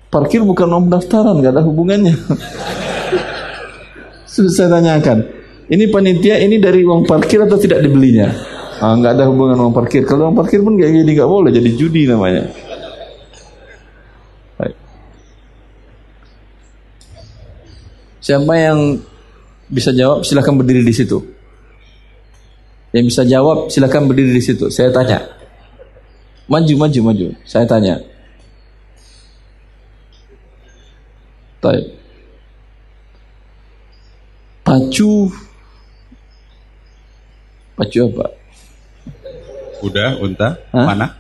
Parkir 0.09 0.41
bukan 0.43 0.67
uang 0.67 0.85
pendaftaran, 0.89 1.37
nggak 1.39 1.53
ada 1.53 1.63
hubungannya. 1.63 2.17
Saya 4.31 4.73
tanyakan. 4.73 5.40
Ini 5.71 5.87
panitia 5.87 6.35
ini 6.43 6.59
dari 6.59 6.83
uang 6.83 7.07
parkir 7.07 7.47
atau 7.47 7.55
tidak 7.55 7.79
dibelinya? 7.87 8.27
Ah, 8.83 8.91
nggak 8.99 9.15
ada 9.15 9.31
hubungan 9.31 9.55
uang 9.55 9.75
parkir. 9.77 10.03
Kalau 10.03 10.27
uang 10.27 10.35
parkir 10.35 10.59
pun 10.67 10.75
kayak 10.75 10.91
gini 10.99 11.15
nggak 11.15 11.31
boleh, 11.31 11.55
jadi 11.55 11.71
judi 11.79 12.11
namanya. 12.11 12.51
Baik. 14.59 14.75
Siapa 18.19 18.55
yang 18.59 18.99
bisa 19.71 19.95
jawab 19.95 20.27
silahkan 20.27 20.59
berdiri 20.59 20.83
di 20.83 20.91
situ. 20.91 21.23
Yang 22.91 23.15
bisa 23.15 23.23
jawab 23.23 23.71
silahkan 23.71 24.03
berdiri 24.03 24.35
di 24.35 24.43
situ. 24.43 24.67
Saya 24.75 24.91
tanya. 24.91 25.23
Maju, 26.51 26.75
maju, 26.75 27.01
maju. 27.15 27.27
Saya 27.47 27.63
tanya. 27.63 28.03
Baik. 31.63 31.95
Pacu. 34.67 35.31
Pacu 37.81 38.13
apa? 38.13 38.27
Kuda, 39.81 40.21
unta, 40.21 40.49
Hah? 40.69 40.85
panah. 40.85 41.11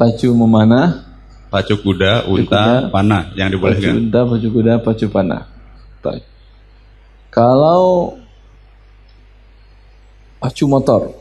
Pacu 0.00 0.32
memanah. 0.32 1.04
Pacu 1.48 1.76
kuda, 1.76 2.24
kuda, 2.24 2.32
unta, 2.32 2.64
panah 2.88 3.28
yang 3.36 3.52
Pacu 3.52 3.60
dibolehkan. 3.60 3.92
unta, 4.00 4.20
pacu 4.24 4.48
kuda, 4.48 4.72
pacu 4.80 5.06
panah. 5.08 5.44
Baik. 6.00 6.24
Kalau 7.28 8.16
pacu 10.40 10.64
motor, 10.64 11.12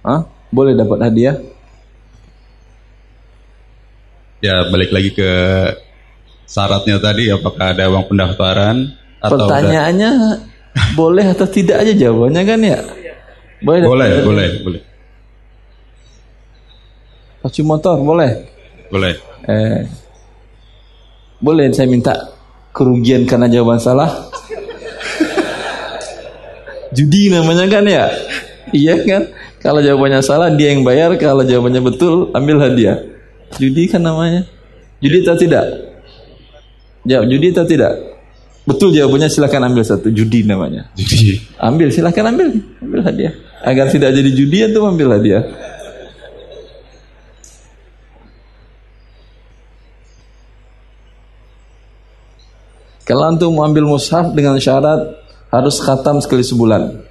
Hah? 0.00 0.22
boleh 0.48 0.78
dapat 0.78 0.98
hadiah? 1.02 1.34
Ya 4.38 4.62
balik 4.70 4.94
lagi 4.94 5.10
ke 5.10 5.30
syaratnya 6.46 7.02
tadi 7.02 7.34
apakah 7.34 7.74
ada 7.74 7.90
uang 7.90 8.06
pendaftaran 8.06 8.94
atau 9.18 9.34
udah- 9.34 9.48
Pertanyaannya 9.50 10.10
boleh 10.98 11.26
atau 11.32 11.46
tidak 11.48 11.82
aja 11.84 11.92
jawabannya 11.96 12.42
kan 12.44 12.60
ya? 12.60 12.78
Boleh. 13.64 13.88
boleh, 13.88 14.08
boleh, 14.20 14.48
boleh, 14.60 14.82
Pacu 17.40 17.62
motor 17.64 17.96
boleh. 18.02 18.44
boleh. 18.92 19.14
Eh, 19.46 19.80
boleh 21.40 21.72
saya 21.72 21.88
minta 21.88 22.12
kerugian 22.76 23.24
karena 23.24 23.48
jawaban 23.48 23.80
salah? 23.80 24.28
Judi 26.96 27.28
namanya 27.32 27.64
kan 27.68 27.84
ya? 27.84 28.08
Iya 28.72 28.94
kan? 29.04 29.22
Kalau 29.60 29.80
jawabannya 29.82 30.20
salah 30.22 30.48
dia 30.54 30.72
yang 30.72 30.86
bayar, 30.86 31.16
kalau 31.18 31.42
jawabannya 31.42 31.82
betul 31.82 32.30
ambil 32.32 32.60
hadiah. 32.62 33.02
Judi 33.56 33.88
kan 33.88 34.04
namanya. 34.04 34.46
Judi 35.00 35.22
atau 35.24 35.36
tidak? 35.36 35.64
Jawab 37.06 37.26
judi 37.30 37.46
atau 37.52 37.66
tidak? 37.68 37.92
Betul 38.66 38.90
jawabannya 38.90 39.30
silakan 39.30 39.70
ambil 39.70 39.86
satu. 39.86 40.10
Judi 40.10 40.42
namanya. 40.42 40.90
Jadi 40.98 41.38
Ambil 41.62 41.94
silakan 41.94 42.34
ambil, 42.34 42.48
ambil 42.82 43.00
hadiah. 43.06 43.34
Agar 43.62 43.94
tidak 43.94 44.10
jadi 44.10 44.30
judi 44.34 44.58
itu 44.66 44.80
ambil 44.82 45.14
hadiah. 45.14 45.46
Kalau 53.06 53.22
antum 53.30 53.54
mau 53.54 53.62
ambil 53.62 53.86
mushaf 53.86 54.34
dengan 54.34 54.58
syarat 54.58 55.14
harus 55.54 55.78
khatam 55.78 56.18
sekali 56.18 56.42
sebulan. 56.42 57.06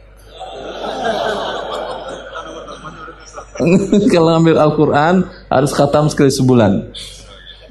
Kalau 4.13 4.31
ambil 4.35 4.59
Al-Quran 4.59 5.23
harus 5.47 5.71
khatam 5.71 6.11
sekali 6.11 6.27
sebulan. 6.27 6.91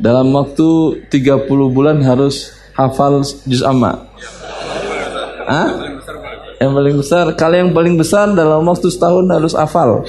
Dalam 0.01 0.33
waktu 0.33 1.05
30 1.13 1.45
bulan 1.69 2.01
harus 2.01 2.64
hafal 2.75 3.23
juz 3.47 3.63
amma. 3.63 4.11
Hah? 5.47 5.69
Yang 6.59 6.73
paling 6.73 6.97
besar, 6.97 7.25
kalau 7.37 7.57
yang 7.59 7.71
paling 7.75 7.95
besar 7.99 8.31
dalam 8.33 8.65
waktu 8.65 8.89
setahun 8.89 9.27
harus 9.29 9.55
hafal. 9.55 10.07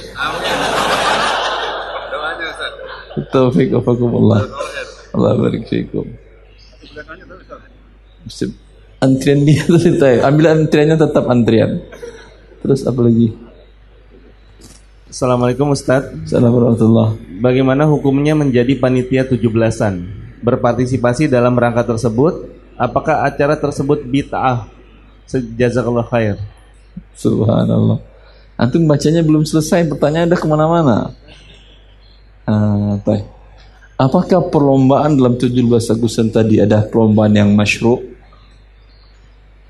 Taufik 3.32 3.72
wafakumullah. 3.72 4.44
Allah 5.16 5.32
barik 5.40 5.64
fikum. 5.64 6.04
Antrian 9.00 9.44
dia 9.44 9.60
terus 9.64 9.84
Ambil 10.24 10.46
antriannya 10.52 10.96
tetap 11.00 11.24
antrian. 11.28 11.80
Terus 12.60 12.84
apa 12.84 13.00
lagi? 13.00 13.32
Assalamualaikum 15.06 15.72
Ustadz. 15.72 16.28
Assalamualaikum 16.28 17.40
Bagaimana 17.40 17.88
hukumnya 17.88 18.36
menjadi 18.36 18.76
panitia 18.76 19.24
17-an? 19.24 19.94
Berpartisipasi 20.44 21.32
dalam 21.32 21.56
rangka 21.56 21.96
tersebut? 21.96 22.55
Apakah 22.76 23.24
acara 23.24 23.56
tersebut 23.56 24.04
bid'ah? 24.04 24.68
Sejazakallah 25.26 26.06
khair. 26.06 26.36
Subhanallah. 27.16 27.98
Antum 28.56 28.84
bacanya 28.84 29.20
belum 29.20 29.44
selesai, 29.44 29.84
pertanyaan 29.88 30.32
udah 30.32 30.40
ke 30.40 30.48
mana-mana. 30.48 30.96
Baik. 33.04 33.26
Apakah 33.96 34.52
perlombaan 34.52 35.16
dalam 35.16 35.40
17 35.40 35.56
Agustus 35.88 36.28
tadi 36.28 36.60
ada 36.60 36.84
perlombaan 36.84 37.32
yang 37.32 37.50
masyru'? 37.56 38.00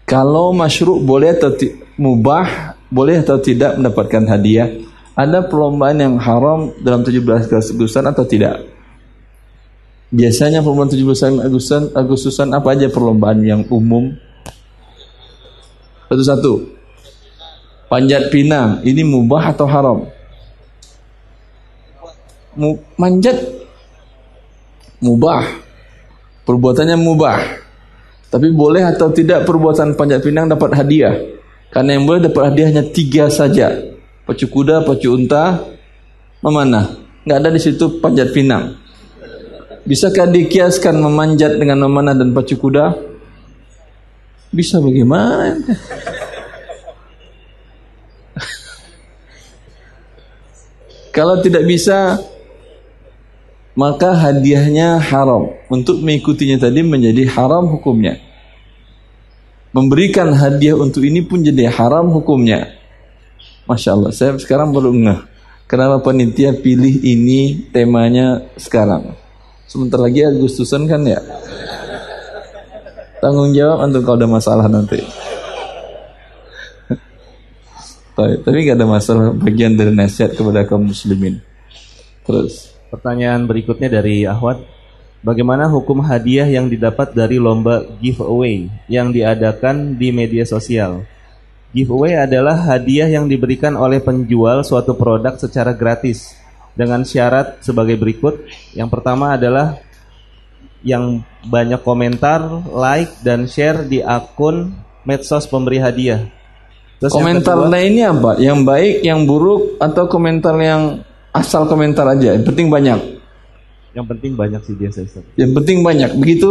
Kalau 0.02 0.50
masyru' 0.54 1.02
boleh 1.02 1.34
atau 1.34 1.50
mubah, 1.98 2.74
boleh 2.90 3.22
atau 3.22 3.38
tidak 3.38 3.78
mendapatkan 3.78 4.22
hadiah? 4.26 4.70
Ada 5.16 5.46
perlombaan 5.46 5.98
yang 5.98 6.14
haram 6.18 6.74
dalam 6.82 7.06
17 7.06 7.48
Agustusan 7.48 8.06
atau 8.06 8.26
tidak? 8.26 8.75
Biasanya 10.06 10.62
perlombaan 10.62 10.90
17 10.94 11.42
Agustusan, 11.42 11.82
Agustusan 11.90 12.48
apa 12.54 12.78
aja 12.78 12.86
perlombaan 12.86 13.42
yang 13.42 13.66
umum? 13.74 14.14
Satu-satu. 16.06 16.78
Panjat 17.90 18.30
pinang, 18.30 18.82
ini 18.86 19.02
mubah 19.02 19.50
atau 19.50 19.66
haram? 19.66 19.98
Manjat 22.94 23.34
mubah. 25.02 25.42
Perbuatannya 26.46 26.94
mubah. 26.94 27.38
Tapi 28.30 28.54
boleh 28.54 28.86
atau 28.86 29.10
tidak 29.10 29.42
perbuatan 29.42 29.98
panjat 29.98 30.22
pinang 30.22 30.46
dapat 30.46 30.70
hadiah? 30.78 31.14
Karena 31.74 31.98
yang 31.98 32.06
boleh 32.06 32.30
dapat 32.30 32.54
hadiah 32.54 32.70
hanya 32.70 32.84
tiga 32.86 33.26
saja. 33.26 33.74
Pacu 34.22 34.46
kuda, 34.46 34.86
pacu 34.86 35.14
unta, 35.14 35.66
memanah. 36.42 36.94
Nggak 37.26 37.38
ada 37.42 37.50
di 37.50 37.58
situ 37.58 37.98
panjat 37.98 38.30
pinang. 38.30 38.85
Bisakah 39.86 40.26
dikiaskan 40.26 40.98
memanjat 40.98 41.62
dengan 41.62 41.86
memanah 41.86 42.18
dan 42.18 42.34
pacu 42.34 42.58
kuda? 42.58 42.90
Bisa 44.50 44.82
bagaimana? 44.82 45.54
Kalau 51.14 51.38
tidak 51.38 51.62
bisa, 51.70 52.18
maka 53.78 54.10
hadiahnya 54.10 54.98
haram. 54.98 55.54
Untuk 55.70 56.02
mengikutinya 56.02 56.58
tadi 56.66 56.82
menjadi 56.82 57.30
haram 57.30 57.70
hukumnya. 57.70 58.18
Memberikan 59.70 60.34
hadiah 60.34 60.74
untuk 60.74 61.06
ini 61.06 61.22
pun 61.22 61.46
jadi 61.46 61.70
haram 61.70 62.10
hukumnya. 62.10 62.74
Masya 63.70 63.94
Allah, 63.94 64.10
saya 64.10 64.34
sekarang 64.34 64.74
baru 64.74 64.90
ngeh. 64.90 65.20
Kenapa 65.70 66.02
panitia 66.02 66.58
pilih 66.58 67.06
ini 67.06 67.70
temanya 67.70 68.50
sekarang? 68.58 69.25
Sebentar 69.66 69.98
lagi 69.98 70.22
Agustusan 70.22 70.86
kan 70.86 71.02
ya? 71.02 71.18
Tanggung 73.18 73.50
jawab 73.50 73.90
untuk 73.90 74.06
kalau 74.06 74.18
ada 74.22 74.28
masalah 74.30 74.66
nanti. 74.70 75.02
Tapi, 78.16 78.40
tapi 78.40 78.56
gak 78.64 78.80
ada 78.80 78.88
masalah 78.88 79.34
bagian 79.34 79.76
dari 79.76 79.92
nasihat 79.92 80.32
kepada 80.32 80.64
kaum 80.64 80.88
muslimin. 80.88 81.42
Terus. 82.24 82.72
Pertanyaan 82.88 83.44
berikutnya 83.44 83.90
dari 83.90 84.24
Ahwat. 84.24 84.62
Bagaimana 85.26 85.66
hukum 85.66 86.06
hadiah 86.06 86.46
yang 86.46 86.70
didapat 86.70 87.10
dari 87.10 87.36
lomba 87.36 87.82
giveaway 87.98 88.70
yang 88.86 89.10
diadakan 89.10 89.98
di 89.98 90.14
media 90.14 90.46
sosial? 90.46 91.02
Giveaway 91.74 92.14
adalah 92.14 92.54
hadiah 92.54 93.10
yang 93.10 93.26
diberikan 93.26 93.74
oleh 93.74 93.98
penjual 93.98 94.62
suatu 94.62 94.94
produk 94.94 95.34
secara 95.34 95.74
gratis 95.74 96.45
dengan 96.76 97.02
syarat 97.02 97.64
sebagai 97.64 97.96
berikut. 97.96 98.44
Yang 98.76 98.88
pertama 98.92 99.34
adalah 99.34 99.80
yang 100.84 101.24
banyak 101.42 101.82
komentar, 101.82 102.44
like, 102.70 103.10
dan 103.24 103.48
share 103.50 103.82
di 103.82 104.04
akun 104.04 104.70
medsos 105.02 105.48
pemberi 105.48 105.82
hadiah. 105.82 106.28
Terus 107.00 107.12
yang 107.12 107.18
komentar 107.18 107.56
kedua- 107.58 107.80
ini 107.82 108.00
apa? 108.04 108.30
Yang 108.38 108.58
baik, 108.62 108.94
yang 109.02 109.20
buruk, 109.26 109.80
atau 109.82 110.04
komentar 110.06 110.54
yang 110.62 111.02
asal 111.32 111.66
komentar 111.66 112.06
aja? 112.06 112.36
Yang 112.36 112.46
penting 112.52 112.68
banyak. 112.70 113.00
Yang 113.96 114.06
penting 114.12 114.32
banyak 114.36 114.60
sih 114.62 114.76
biasa 114.76 114.98
Ustaz. 115.08 115.24
Yang 115.40 115.52
penting 115.56 115.80
banyak. 115.80 116.10
Begitu? 116.20 116.50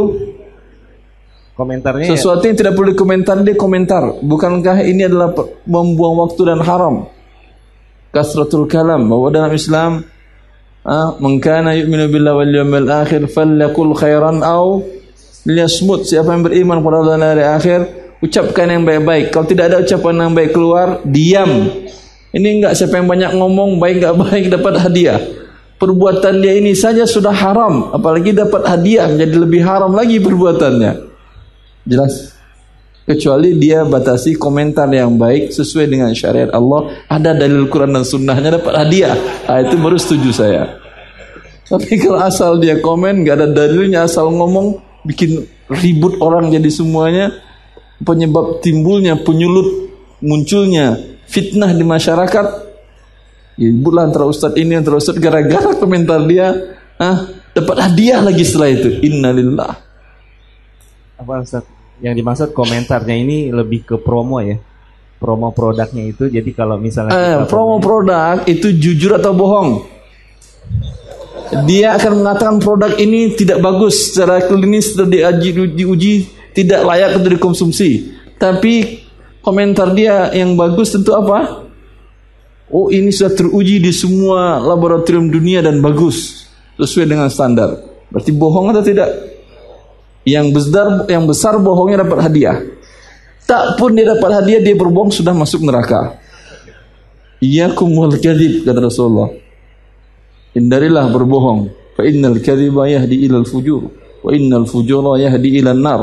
Komentarnya 1.55 2.11
ya- 2.11 2.19
Sesuatu 2.19 2.43
yang 2.43 2.57
tidak 2.57 2.75
perlu 2.75 2.91
dikomentar 2.91 3.39
dia 3.39 3.55
komentar. 3.55 4.03
Bukankah 4.19 4.83
ini 4.83 5.07
adalah 5.07 5.31
membuang 5.63 6.27
waktu 6.27 6.41
dan 6.51 6.59
haram? 6.59 7.07
Kasratul 8.11 8.67
kalam 8.67 9.07
bahwa 9.07 9.27
dalam 9.31 9.51
Islam 9.55 10.03
man 10.85 11.41
kana 11.41 11.73
yu'minu 11.73 12.05
billahi 12.13 12.35
wal 12.37 12.53
yawmil 12.61 12.89
akhir 12.93 13.25
falyakul 13.33 13.97
khairan 13.97 14.45
aw 14.45 14.77
liyasmut. 15.49 16.05
Siapa 16.05 16.37
yang 16.37 16.45
beriman 16.45 16.85
pada 16.85 16.95
Allah 17.01 17.13
dan 17.17 17.25
hari 17.33 17.45
akhir, 17.45 17.79
ucapkan 18.21 18.69
yang 18.69 18.85
baik-baik. 18.85 19.33
Kalau 19.33 19.45
tidak 19.49 19.73
ada 19.73 19.77
ucapan 19.81 20.29
yang 20.29 20.33
baik 20.37 20.51
keluar, 20.53 21.01
diam. 21.01 21.51
Ini 22.35 22.47
enggak 22.61 22.77
siapa 22.77 23.01
yang 23.01 23.09
banyak 23.09 23.31
ngomong 23.33 23.81
baik 23.81 24.03
enggak 24.03 24.15
baik 24.19 24.45
dapat 24.53 24.73
hadiah. 24.77 25.17
Perbuatan 25.75 26.39
dia 26.39 26.53
ini 26.55 26.71
saja 26.71 27.03
sudah 27.03 27.33
haram, 27.33 27.91
apalagi 27.91 28.31
dapat 28.31 28.63
hadiah 28.63 29.11
menjadi 29.11 29.35
lebih 29.41 29.61
haram 29.65 29.91
lagi 29.91 30.21
perbuatannya. 30.21 30.91
Jelas? 31.83 32.34
Kecuali 33.05 33.53
dia 33.55 33.85
batasi 33.85 34.35
komentar 34.35 34.89
yang 34.89 35.15
baik 35.15 35.53
sesuai 35.53 35.85
dengan 35.85 36.11
syariat 36.11 36.49
Allah. 36.51 37.05
Ada 37.05 37.37
dalil 37.37 37.69
Quran 37.69 37.93
dan 37.93 38.03
sunnahnya 38.03 38.57
dapat 38.59 38.73
hadiah. 38.73 39.15
Nah, 39.45 39.61
itu 39.61 39.75
baru 39.77 39.97
setuju 40.01 40.29
saya. 40.33 40.63
Tapi 41.65 41.97
kalau 42.01 42.21
asal 42.21 42.57
dia 42.61 42.77
komen 42.81 43.25
nggak 43.25 43.35
ada 43.41 43.47
dalilnya 43.49 44.05
asal 44.05 44.29
ngomong 44.29 44.81
bikin 45.05 45.45
ribut 45.69 46.17
orang 46.21 46.53
jadi 46.53 46.69
semuanya 46.69 47.33
penyebab 48.01 48.61
timbulnya 48.61 49.17
penyulut 49.17 49.89
munculnya 50.21 50.97
fitnah 51.25 51.73
di 51.73 51.81
masyarakat 51.81 52.45
ributlah 53.57 54.05
antara 54.05 54.29
ustadz 54.29 54.61
ini 54.61 54.77
antara 54.77 55.01
ustadz 55.01 55.17
gara-gara 55.17 55.73
komentar 55.73 56.21
dia 56.29 56.53
ah 57.01 57.33
dapat 57.55 57.75
hadiah 57.79 58.19
lagi 58.19 58.43
setelah 58.43 58.69
itu. 58.75 58.89
Innalillah. 58.99 59.73
Apa 61.15 61.39
Ustaz? 61.39 61.74
Yang 62.03 62.13
dimaksud 62.19 62.49
komentarnya 62.51 63.15
ini 63.15 63.51
lebih 63.51 63.87
ke 63.87 63.95
promo 63.99 64.43
ya. 64.43 64.59
Promo 65.15 65.55
produknya 65.55 66.11
itu 66.11 66.27
jadi 66.27 66.51
kalau 66.51 66.75
misalnya 66.75 67.15
Eh, 67.15 67.37
promo 67.47 67.79
produk 67.79 68.43
itu 68.45 68.75
jujur 68.75 69.15
atau 69.15 69.31
bohong? 69.31 69.87
Dia 71.63 71.95
akan 71.95 72.25
mengatakan 72.25 72.57
produk 72.59 72.91
ini 72.99 73.31
tidak 73.37 73.63
bagus 73.63 74.11
secara 74.11 74.43
klinis 74.43 74.91
sudah 74.91 75.07
diuji, 75.07 75.71
diuji 75.71 76.13
tidak 76.51 76.83
layak 76.83 77.21
untuk 77.21 77.31
dikonsumsi. 77.37 78.11
Tapi 78.35 79.05
komentar 79.39 79.95
dia 79.95 80.33
yang 80.35 80.57
bagus 80.59 80.91
tentu 80.91 81.15
apa? 81.15 81.63
Oh 82.73 82.89
ini 82.89 83.13
sudah 83.13 83.31
teruji 83.31 83.77
di 83.77 83.93
semua 83.93 84.57
laboratorium 84.57 85.29
dunia 85.29 85.61
dan 85.61 85.79
bagus 85.79 86.49
sesuai 86.75 87.07
dengan 87.07 87.29
standar. 87.29 87.77
Berarti 88.09 88.31
bohong 88.33 88.73
atau 88.73 88.83
tidak? 88.83 89.09
Yang 90.25 90.47
besar 90.57 91.05
yang 91.05 91.29
besar 91.29 91.53
bohongnya 91.61 92.01
dapat 92.01 92.19
hadiah. 92.25 92.57
Tak 93.45 93.77
pun 93.77 93.93
dia 93.93 94.09
dapat 94.09 94.41
hadiah 94.41 94.61
dia 94.61 94.73
berbohong 94.73 95.13
sudah 95.13 95.37
masuk 95.37 95.61
neraka. 95.61 96.17
Iyakum 97.37 97.93
wal 97.93 98.17
kadhib 98.17 98.65
kata 98.65 98.81
Rasulullah. 98.81 99.29
Hindarilah 100.57 101.05
berbohong. 101.13 101.69
Fa 101.93 102.01
innal 102.03 102.41
kadhiba 102.41 102.89
yahdi 102.89 103.29
ilal 103.29 103.45
fujur 103.45 103.85
wa 104.25 104.29
innal 104.33 104.65
fujura 104.65 105.21
yahdi 105.21 105.61
ilan 105.61 105.77
nar. 105.77 106.01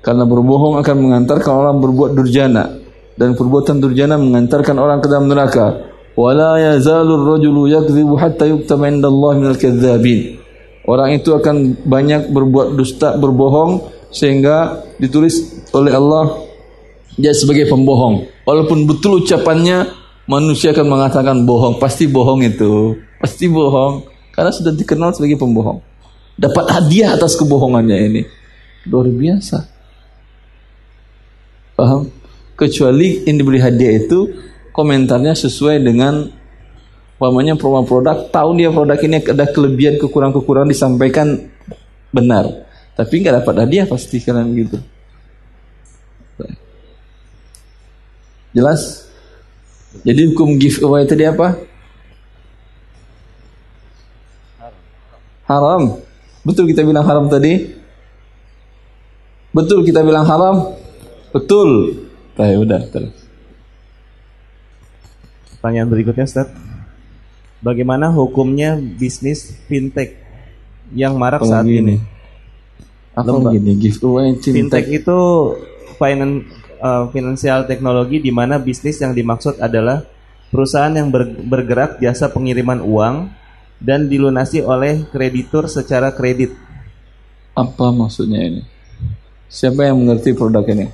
Karena 0.00 0.24
berbohong 0.24 0.80
akan 0.80 0.96
mengantarkan 0.96 1.52
orang 1.52 1.76
berbuat 1.84 2.16
durjana 2.16 2.80
dan 3.20 3.36
perbuatan 3.36 3.84
durjana 3.84 4.16
mengantarkan 4.16 4.80
orang 4.80 5.04
ke 5.04 5.06
dalam 5.12 5.28
neraka. 5.28 5.92
Wala 6.16 6.56
yazalu 6.56 7.20
ar-rajulu 7.20 7.68
yakdhibu 7.68 8.16
hatta 8.16 8.48
yuktaba 8.48 8.88
indallahi 8.88 9.44
minal 9.44 9.60
kadzdzabin. 9.60 10.39
Orang 10.88 11.12
itu 11.12 11.36
akan 11.36 11.76
banyak 11.84 12.32
berbuat 12.32 12.74
dusta, 12.74 13.14
berbohong 13.20 13.92
sehingga 14.10 14.82
ditulis 14.98 15.62
oleh 15.70 15.92
Allah 15.92 16.40
dia 17.20 17.36
sebagai 17.36 17.68
pembohong. 17.68 18.26
Walaupun 18.48 18.88
betul 18.88 19.22
ucapannya 19.22 19.86
manusia 20.24 20.72
akan 20.72 20.86
mengatakan 20.88 21.44
bohong, 21.44 21.76
pasti 21.76 22.08
bohong 22.08 22.40
itu. 22.42 22.96
Pasti 23.20 23.46
bohong 23.46 24.08
karena 24.32 24.50
sudah 24.50 24.72
dikenal 24.72 25.12
sebagai 25.12 25.36
pembohong. 25.36 25.84
Dapat 26.40 26.64
hadiah 26.72 27.12
atas 27.12 27.36
kebohongannya 27.36 27.96
ini. 28.08 28.22
Luar 28.88 29.12
biasa. 29.12 29.68
Paham? 31.76 32.08
Kecuali 32.56 33.24
yang 33.28 33.36
diberi 33.36 33.60
hadiah 33.60 34.00
itu 34.00 34.32
komentarnya 34.72 35.36
sesuai 35.36 35.84
dengan 35.84 36.39
umpamanya 37.20 37.52
promo 37.52 37.84
produk, 37.84 38.32
tahu 38.32 38.56
dia 38.56 38.72
produk 38.72 38.96
ini 38.96 39.20
ada 39.20 39.44
kelebihan 39.52 40.00
kekurangan-kekurangan 40.00 40.72
disampaikan 40.72 41.52
benar. 42.08 42.64
Tapi 42.96 43.12
nggak 43.20 43.44
dapat 43.44 43.54
hadiah 43.68 43.84
pasti 43.84 44.24
kalian 44.24 44.48
gitu. 44.56 44.80
Jelas? 48.56 49.04
Jadi 50.00 50.32
hukum 50.32 50.56
giveaway 50.56 51.04
tadi 51.04 51.28
apa? 51.28 51.60
Haram. 55.44 56.00
Betul 56.40 56.72
kita 56.72 56.88
bilang 56.88 57.04
haram 57.04 57.28
tadi? 57.28 57.68
Betul 59.52 59.84
kita 59.84 60.00
bilang 60.00 60.24
haram? 60.24 60.72
Betul. 61.36 62.00
Baik, 62.32 62.64
udah 62.64 62.80
terus. 62.88 63.12
Pertanyaan 65.60 65.92
berikutnya 65.92 66.24
Ustaz. 66.24 66.69
Bagaimana 67.60 68.08
hukumnya 68.08 68.76
bisnis 68.76 69.52
fintech 69.68 70.16
yang 70.96 71.20
marak 71.20 71.44
Kalau 71.44 71.60
saat 71.60 71.68
gini. 71.68 71.94
ini? 71.94 71.96
Apa 73.12 73.36
Lembak. 73.36 73.52
gini 73.58 73.72
giveaway 73.76 74.32
Fintech 74.40 74.86
fintech? 74.88 75.02
itu 75.04 75.18
finan, 76.00 76.48
uh, 76.80 77.04
finansial 77.12 77.68
teknologi 77.68 78.16
di 78.18 78.32
mana 78.32 78.56
bisnis 78.56 78.96
yang 78.98 79.12
dimaksud 79.12 79.60
adalah 79.60 80.08
perusahaan 80.48 80.90
yang 80.90 81.12
ber- 81.12 81.36
bergerak 81.36 82.00
jasa 82.00 82.32
pengiriman 82.32 82.80
uang 82.80 83.28
dan 83.76 84.08
dilunasi 84.08 84.64
oleh 84.64 85.04
kreditur 85.08 85.68
secara 85.68 86.12
kredit. 86.12 86.52
Apa 87.52 87.92
maksudnya 87.92 88.40
ini? 88.40 88.62
Siapa 89.50 89.84
yang 89.84 90.00
mengerti 90.00 90.32
produk 90.32 90.64
ini? 90.64 90.86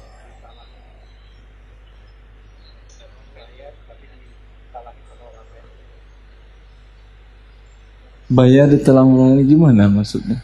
Bayar 8.26 8.66
di 8.66 8.82
telang 8.82 9.14
ini 9.38 9.46
gimana 9.46 9.86
maksudnya? 9.86 10.42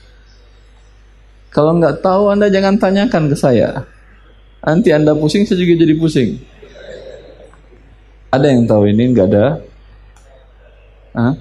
Kalau 1.50 1.76
nggak 1.76 1.98
tahu 1.98 2.30
Anda 2.30 2.46
jangan 2.46 2.78
tanyakan 2.78 3.28
ke 3.28 3.36
saya. 3.36 3.84
Nanti 4.62 4.94
Anda 4.94 5.18
pusing, 5.18 5.42
saya 5.42 5.58
juga 5.58 5.82
jadi 5.82 5.94
pusing. 5.98 6.38
Ada 8.30 8.46
yang 8.48 8.64
tahu 8.64 8.86
ini? 8.88 9.12
Nggak 9.12 9.26
ada? 9.34 9.46
Hah? 11.12 11.34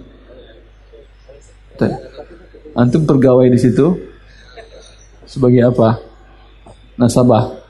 Antum 2.76 3.06
pegawai 3.06 3.48
di 3.48 3.60
situ? 3.62 3.96
Sebagai 5.30 5.70
apa? 5.70 6.02
Nasabah. 6.98 7.62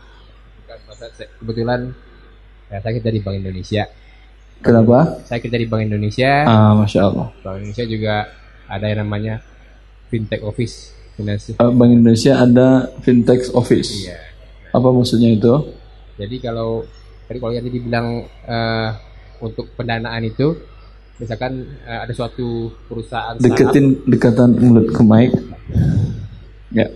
kebetulan 1.41 1.89
ya, 2.69 2.77
saya 2.79 2.93
kerja 2.97 3.11
di 3.11 3.21
Bank 3.21 3.35
Indonesia. 3.41 3.83
Kenapa? 4.61 5.19
Saya 5.25 5.41
kerja 5.41 5.57
di 5.57 5.67
Bank 5.67 5.89
Indonesia. 5.89 6.45
Ah, 6.45 6.73
masya 6.77 7.09
Allah. 7.09 7.27
Bank 7.41 7.61
Indonesia 7.61 7.85
juga 7.85 8.15
ada 8.67 8.85
yang 8.89 9.07
namanya 9.07 9.41
fintech 10.11 10.43
office. 10.43 10.91
Finance. 11.15 11.55
Eh, 11.55 11.71
Bank 11.71 11.91
Indonesia 11.91 12.33
ada 12.35 12.91
fintech 12.99 13.47
office. 13.55 14.07
Iya. 14.07 14.19
Apa 14.75 14.87
maksudnya 14.91 15.31
itu? 15.31 15.53
Jadi 16.19 16.35
kalau 16.43 16.83
tadi 17.25 17.37
kalau 17.39 17.53
yang 17.55 17.65
dibilang 17.67 18.27
eh, 18.27 18.89
untuk 19.39 19.71
pendanaan 19.75 20.23
itu, 20.27 20.55
misalkan 21.17 21.65
eh, 21.87 21.99
ada 22.03 22.13
suatu 22.13 22.71
perusahaan 22.87 23.39
startup, 23.39 23.47
Deketin 23.47 23.85
dekatan 24.07 24.49
mulut 24.59 24.87
ke 24.91 25.01
mic. 25.01 25.31
Ya. 26.71 26.87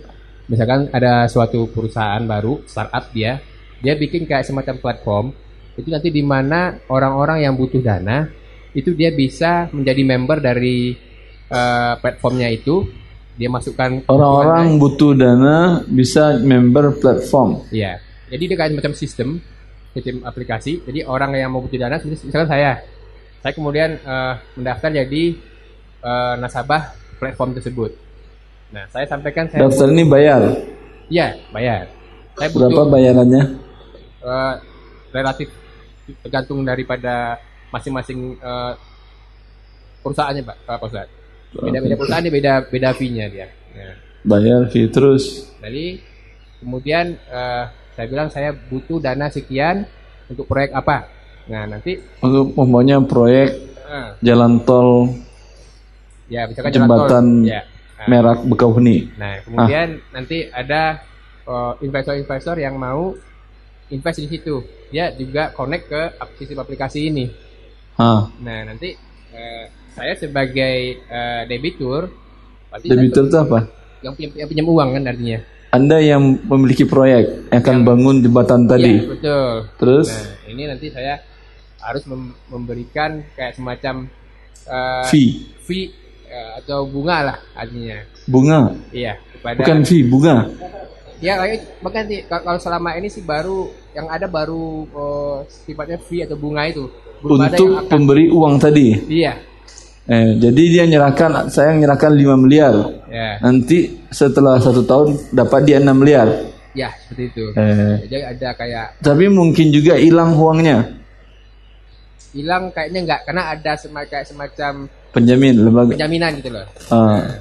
misalkan 0.46 0.88
ada 0.94 1.26
suatu 1.28 1.68
perusahaan 1.68 2.22
baru 2.22 2.62
startup 2.70 3.10
dia, 3.10 3.42
dia 3.82 3.92
bikin 3.98 4.24
kayak 4.24 4.46
semacam 4.46 4.78
platform. 4.78 5.26
Itu 5.76 5.92
nanti 5.92 6.08
di 6.08 6.24
mana 6.24 6.80
orang-orang 6.88 7.44
yang 7.44 7.52
butuh 7.52 7.84
dana 7.84 8.30
itu 8.72 8.92
dia 8.92 9.12
bisa 9.12 9.68
menjadi 9.72 10.02
member 10.04 10.38
dari 10.40 10.96
eh, 11.48 11.94
platformnya 12.00 12.48
itu. 12.50 12.86
Dia 13.36 13.52
masukkan 13.52 14.00
Orang-orang 14.08 14.80
butuh 14.80 15.12
dana 15.12 15.84
bisa 15.84 16.40
member 16.40 16.96
platform. 16.96 17.68
Iya. 17.68 18.00
Jadi 18.32 18.42
dia 18.48 18.56
kayak 18.56 18.80
macam 18.80 18.96
sistem, 18.96 19.44
sistem 19.92 20.24
aplikasi. 20.24 20.80
Jadi 20.88 21.04
orang 21.04 21.36
yang 21.36 21.52
mau 21.52 21.60
butuh 21.60 21.76
dana, 21.76 22.00
misalkan 22.00 22.48
saya, 22.48 22.80
saya 23.44 23.52
kemudian 23.52 24.00
eh, 24.00 24.34
mendaftar 24.56 24.88
jadi 24.88 25.24
eh, 26.00 26.34
nasabah 26.40 26.96
platform 27.20 27.60
tersebut. 27.60 27.92
Nah, 28.72 28.88
saya 28.88 29.04
sampaikan 29.04 29.46
saya 29.52 29.68
Daftar 29.68 29.88
ini 29.92 30.04
bayar. 30.08 30.40
Iya, 31.06 31.38
bayar. 31.52 31.86
Saya 32.34 32.48
Berapa 32.50 32.72
butuh 32.72 32.86
bayarannya? 32.88 33.42
eh, 34.26 34.54
relatif 35.12 35.48
tergantung 36.24 36.64
daripada 36.64 37.36
masing-masing 37.68 38.40
eh, 38.40 38.72
perusahaannya, 40.00 40.40
Pak. 40.40 40.56
Pak 40.64 40.88
Ustaz. 40.88 41.08
Beda-beda 41.62 41.94
perusahaan 41.96 42.24
dia 42.24 42.34
beda 42.34 42.52
beda 42.68 42.88
fee-nya 42.92 43.26
dia. 43.32 43.46
Nah, 43.76 43.94
Bayar 44.26 44.66
fee 44.68 44.90
terus. 44.90 45.54
Jadi 45.62 46.02
kemudian 46.60 47.14
eh, 47.16 47.64
saya 47.94 48.06
bilang 48.10 48.28
saya 48.28 48.52
butuh 48.52 48.98
dana 49.00 49.30
sekian 49.30 49.86
untuk 50.28 50.44
proyek 50.50 50.74
apa. 50.74 51.08
Nah 51.46 51.62
nanti 51.64 51.96
Untuk 52.20 52.52
umpamanya 52.58 52.98
proyek 53.00 53.54
eh, 53.86 54.08
jalan 54.20 54.60
tol 54.66 55.14
ya 56.26 56.42
misalkan 56.50 56.74
jalan 56.74 56.88
tol, 56.90 56.96
jembatan 57.06 57.26
ya. 57.46 57.62
Nah, 57.96 58.06
Merak 58.12 58.38
Bekauheni. 58.44 58.96
Nah 59.16 59.40
kemudian 59.46 59.88
nanti 60.10 60.50
ada 60.50 61.00
eh, 61.46 61.72
investor-investor 61.86 62.56
yang 62.58 62.76
mau 62.76 63.14
invest 63.94 64.18
di 64.18 64.28
situ. 64.28 64.66
Dia 64.90 65.14
juga 65.14 65.54
connect 65.54 65.84
ke 65.86 66.02
sistem 66.38 66.66
aplikasi 66.66 67.10
ini. 67.10 67.30
Ah, 67.96 68.28
Nah 68.42 68.66
nanti 68.66 68.92
eh, 69.32 69.66
saya 69.96 70.12
sebagai 70.12 70.76
eh, 71.00 71.42
debitur, 71.48 72.12
debitur 72.84 73.24
itu 73.26 73.36
apa? 73.40 73.64
yang, 74.04 74.12
pinjam, 74.12 74.32
yang 74.36 74.48
pinjam 74.48 74.66
uang 74.68 74.88
kan 74.92 75.02
artinya. 75.08 75.38
Anda 75.72 75.98
yang 75.98 76.22
memiliki 76.46 76.84
proyek 76.84 77.50
akan 77.50 77.76
bangun 77.82 78.20
jembatan 78.20 78.68
tadi. 78.68 79.02
Iya, 79.02 79.08
betul. 79.08 79.48
Terus 79.76 80.08
Nah, 80.12 80.52
ini 80.52 80.62
nanti 80.68 80.86
saya 80.92 81.20
harus 81.80 82.04
mem- 82.04 82.36
memberikan 82.48 83.24
kayak 83.34 83.56
semacam 83.56 84.06
eh, 84.68 85.04
fee, 85.08 85.30
fee 85.64 85.90
eh, 86.28 86.50
atau 86.60 86.84
bunga 86.84 87.32
lah 87.32 87.38
artinya. 87.56 87.98
bunga, 88.26 88.74
Iya, 88.90 89.16
kepada 89.38 89.58
bukan 89.64 89.78
fee, 89.86 90.04
bunga. 90.04 90.44
Ya, 91.16 91.40
bahkan 91.80 92.04
sih 92.04 92.20
kalau 92.28 92.60
selama 92.60 92.92
ini 93.00 93.08
sih 93.08 93.24
baru 93.24 93.72
yang 93.96 94.12
ada 94.12 94.28
baru 94.28 94.84
eh, 94.84 95.38
sifatnya 95.48 95.96
fee 95.98 96.24
atau 96.24 96.36
bunga 96.36 96.68
itu. 96.68 96.84
Belum 97.24 97.40
ada 97.40 97.56
yang 97.56 97.64
Untuk 97.64 97.80
akan 97.80 97.88
pemberi 97.88 98.24
uang 98.28 98.54
tadi. 98.60 98.86
Iya. 99.08 99.55
Eh, 100.06 100.38
jadi 100.38 100.62
dia 100.70 100.84
nyerahkan, 100.86 101.50
saya 101.50 101.74
nyerahkan 101.74 102.14
5 102.14 102.38
miliar. 102.38 102.74
Ya. 103.10 103.42
Nanti 103.42 104.06
setelah 104.06 104.56
satu 104.56 104.86
tahun 104.86 105.18
dapat 105.34 105.60
dia 105.66 105.82
6 105.82 105.98
miliar. 105.98 106.30
Ya, 106.72 106.92
seperti 107.02 107.32
itu. 107.32 107.44
Eh, 107.56 108.04
Jadi 108.04 108.16
ada 108.36 108.48
kayak 108.52 108.86
tapi 109.00 109.26
mungkin 109.26 109.72
juga 109.72 109.96
hilang 109.96 110.36
uangnya. 110.36 110.94
hilang 112.30 112.68
kayaknya 112.68 113.00
enggak 113.00 113.20
karena 113.24 113.48
ada 113.48 113.72
semacam 113.74 114.20
semacam 114.20 114.72
Penjamin, 115.08 115.56
lembaga. 115.56 115.96
penjaminan 115.96 116.36
gitu 116.36 116.52
loh. 116.52 116.68
Ah, 116.86 117.40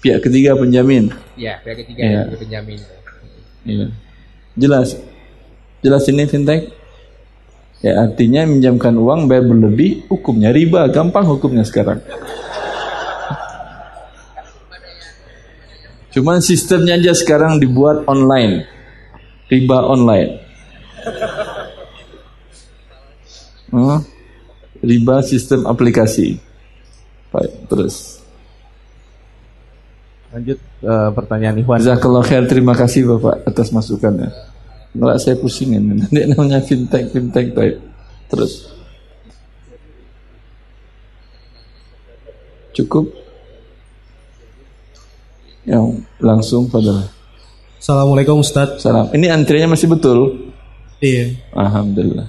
pihak 0.00 0.24
ketiga 0.24 0.56
penjamin. 0.56 1.12
Iya, 1.36 1.60
pihak 1.60 1.84
ketiga 1.84 2.00
yang 2.00 2.32
penjamin. 2.32 2.80
Iya. 3.68 3.86
Jelas. 4.56 4.96
Jelas 5.84 6.08
ini 6.08 6.24
fintech. 6.24 6.64
Ya 7.84 8.00
artinya 8.00 8.48
minjamkan 8.48 8.96
uang 8.96 9.28
bayar 9.28 9.44
berlebih 9.44 10.08
hukumnya 10.08 10.48
riba, 10.50 10.88
gampang 10.88 11.28
hukumnya 11.28 11.62
sekarang. 11.62 12.00
Cuman 16.16 16.40
sistemnya 16.40 16.96
aja 16.96 17.12
sekarang 17.12 17.60
dibuat 17.60 18.08
online. 18.08 18.64
Riba 19.52 19.78
online. 19.84 20.30
Hmm? 23.68 24.00
Riba 24.80 25.20
sistem 25.20 25.68
aplikasi. 25.68 26.40
Baik, 27.28 27.52
terus. 27.68 28.24
Lanjut 30.32 30.56
eh, 30.60 31.10
pertanyaan 31.12 31.60
Ikhwan. 31.60 31.84
Jazakallah 31.84 32.24
khair, 32.24 32.48
terima 32.48 32.72
kasih 32.72 33.04
Bapak 33.04 33.44
atas 33.44 33.68
masukannya. 33.68 34.55
Nggak 34.96 35.18
saya 35.20 35.36
pusingin, 35.36 35.84
nanti 36.00 36.24
namanya 36.24 36.64
fintech, 36.64 37.12
fintech 37.12 37.52
baik. 37.52 37.76
Terus. 38.32 38.72
Cukup. 42.72 43.08
Yang 45.66 46.06
langsung 46.22 46.70
pada 46.70 47.10
Assalamualaikum 47.76 48.40
Ustadz. 48.40 48.80
salam. 48.82 49.12
Ini 49.12 49.30
antriannya 49.30 49.76
masih 49.76 49.86
betul? 49.90 50.50
Iya. 50.98 51.36
Alhamdulillah. 51.52 52.26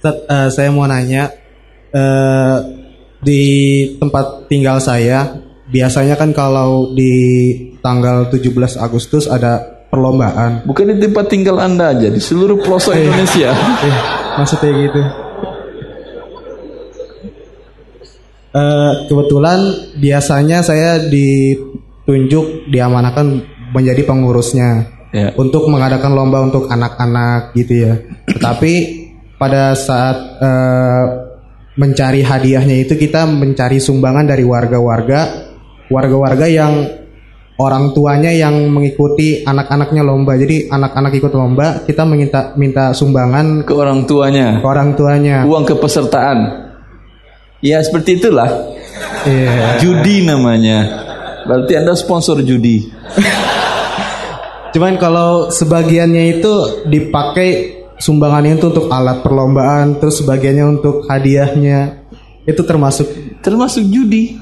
Ustadz, 0.00 0.26
eh, 0.26 0.48
saya 0.50 0.68
mau 0.72 0.88
nanya 0.88 1.30
eh, 1.94 2.58
di 3.24 3.42
tempat 3.96 4.48
tinggal 4.52 4.76
saya 4.80 5.40
biasanya 5.68 6.14
kan 6.20 6.36
kalau 6.36 6.92
di 6.92 7.12
tanggal 7.80 8.28
17 8.28 8.76
Agustus 8.76 9.24
ada 9.24 9.73
perlombaan. 9.94 10.66
Bukan 10.66 10.90
di 10.90 11.06
tempat 11.06 11.30
tinggal 11.30 11.62
Anda 11.62 11.94
aja, 11.94 12.10
di 12.10 12.18
seluruh 12.18 12.58
pelosok 12.58 12.98
Indonesia. 12.98 13.54
Eh, 13.54 13.96
maksudnya 14.34 14.70
gitu. 14.74 15.00
Eh, 18.54 18.92
kebetulan 19.06 19.58
biasanya 19.98 20.66
saya 20.66 20.98
ditunjuk 20.98 22.70
diamanahkan 22.74 23.26
menjadi 23.70 24.02
pengurusnya 24.02 24.90
Ya. 25.14 25.30
untuk 25.38 25.70
mengadakan 25.70 26.10
lomba 26.10 26.42
untuk 26.42 26.66
anak-anak 26.66 27.54
gitu 27.54 27.86
ya. 27.86 27.94
Tetapi 28.34 28.72
pada 29.38 29.78
saat 29.78 30.18
eh, 30.42 31.04
mencari 31.78 32.26
hadiahnya 32.26 32.82
itu 32.82 32.98
kita 32.98 33.22
mencari 33.22 33.78
sumbangan 33.78 34.26
dari 34.26 34.42
warga-warga, 34.42 35.50
warga-warga 35.86 36.46
yang 36.50 37.03
orang 37.58 37.94
tuanya 37.94 38.30
yang 38.34 38.70
mengikuti 38.70 39.42
anak-anaknya 39.46 40.02
lomba. 40.02 40.34
Jadi 40.34 40.66
anak-anak 40.70 41.12
ikut 41.14 41.32
lomba, 41.34 41.66
kita 41.86 42.02
minta 42.06 42.52
minta 42.58 42.90
sumbangan 42.90 43.62
Ke 43.62 43.74
orang 43.74 44.06
tuanya. 44.06 44.58
ke 44.58 44.66
orang 44.66 44.90
tuanya. 44.98 45.36
Uang 45.46 45.64
kepesertaan. 45.66 46.38
Ya 47.64 47.80
seperti 47.80 48.20
itulah. 48.20 48.48
Iya. 49.24 49.80
Judi 49.80 50.26
namanya. 50.26 50.84
Berarti 51.48 51.72
Anda 51.76 51.96
sponsor 51.96 52.40
judi. 52.44 52.92
Cuman 54.74 54.98
kalau 54.98 55.48
sebagiannya 55.54 56.40
itu 56.40 56.82
dipakai 56.90 57.80
sumbangannya 57.96 58.58
itu 58.58 58.74
untuk 58.74 58.90
alat 58.90 59.22
perlombaan, 59.22 60.02
terus 60.02 60.18
sebagiannya 60.18 60.66
untuk 60.66 61.06
hadiahnya 61.06 62.04
itu 62.44 62.60
termasuk 62.66 63.06
Termasuk 63.44 63.84
judi. 63.92 64.40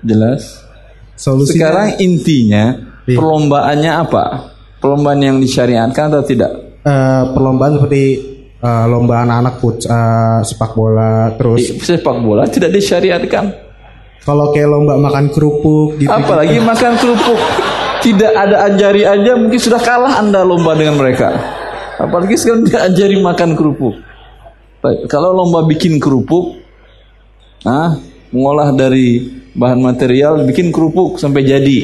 Jelas. 0.00 0.67
Solusi. 1.18 1.58
Sekarang 1.58 1.98
intinya 1.98 2.78
Iya. 3.04 3.18
perlombaannya 3.18 3.92
apa? 3.98 4.24
Perlombaan 4.78 5.18
yang 5.18 5.36
disyariatkan 5.36 6.08
atau 6.08 6.22
tidak? 6.22 6.78
Eh, 6.80 7.22
perlombaan 7.34 7.76
seperti 7.76 8.02
eh, 8.58 8.84
lomba 8.86 9.22
anak-anak 9.22 9.54
eh, 9.64 10.38
sepak 10.44 10.70
bola, 10.72 11.34
terus 11.34 11.58
Di 11.58 11.78
sepak 11.78 12.16
bola 12.20 12.46
tidak 12.46 12.70
disyariatkan. 12.70 13.66
kalau 14.22 14.52
kayak 14.52 14.68
lomba 14.68 14.94
makan 14.94 15.32
kerupuk 15.32 15.96
gitu. 15.96 16.10
Apalagi 16.12 16.60
makan 16.60 16.92
kerupuk. 16.96 17.40
Tidak 17.98 18.30
ada 18.30 18.68
ajari 18.68 19.02
aja 19.02 19.34
mungkin 19.34 19.58
sudah 19.58 19.80
kalah 19.80 20.20
Anda 20.20 20.44
lomba 20.44 20.76
dengan 20.76 20.94
mereka. 20.94 21.32
Apalagi 21.98 22.36
sekarang 22.36 22.62
tidak 22.62 22.92
ajari 22.92 23.16
makan 23.18 23.56
kerupuk. 23.56 23.98
Baik, 24.78 25.10
Kalau 25.10 25.34
lomba 25.34 25.64
bikin 25.64 25.98
kerupuk, 25.98 26.60
ah, 27.64 27.98
mengolah 28.30 28.70
dari 28.70 29.37
bahan 29.54 29.80
material 29.80 30.44
bikin 30.44 30.72
kerupuk 30.74 31.16
sampai 31.16 31.44
jadi, 31.46 31.78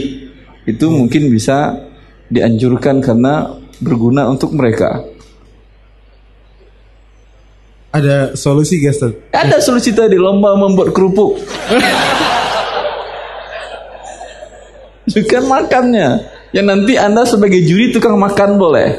itu 0.64 0.86
mungkin 0.88 1.28
bisa 1.28 1.86
dianjurkan 2.32 3.04
karena 3.04 3.60
berguna 3.78 4.28
untuk 4.28 4.56
mereka. 4.56 5.04
Ada 7.94 8.34
solusi 8.34 8.82
guys. 8.82 8.98
Ada 9.30 9.62
solusi 9.62 9.94
tadi 9.94 10.18
lomba 10.18 10.58
membuat 10.58 10.90
kerupuk. 10.90 11.38
Bukan 15.04 15.44
makannya. 15.46 16.26
Yang 16.50 16.66
nanti 16.66 16.92
Anda 16.98 17.22
sebagai 17.22 17.62
juri 17.62 17.94
tukang 17.94 18.18
makan 18.18 18.58
boleh. 18.58 18.98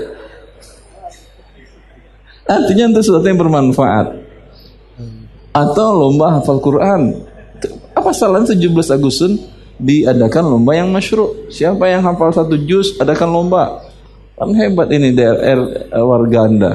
Artinya 2.46 2.94
untuk 2.94 3.04
sesuatu 3.04 3.26
yang 3.28 3.42
bermanfaat. 3.42 4.16
Atau 5.52 5.88
lomba 5.92 6.40
hafal 6.40 6.64
Quran. 6.64 7.25
Salahnya 8.12 8.54
17 8.54 8.70
Agustus 8.92 9.32
diadakan 9.78 10.44
lomba 10.52 10.76
yang 10.76 10.92
masyru? 10.92 11.48
Siapa 11.48 11.88
yang 11.88 12.04
hafal 12.04 12.30
satu 12.30 12.60
juz 12.60 12.98
adakan 12.98 13.32
lomba. 13.32 13.82
Kan 14.36 14.52
hebat 14.54 14.92
ini 14.92 15.16
daerah 15.16 15.64
warga 16.04 16.40
Anda. 16.46 16.72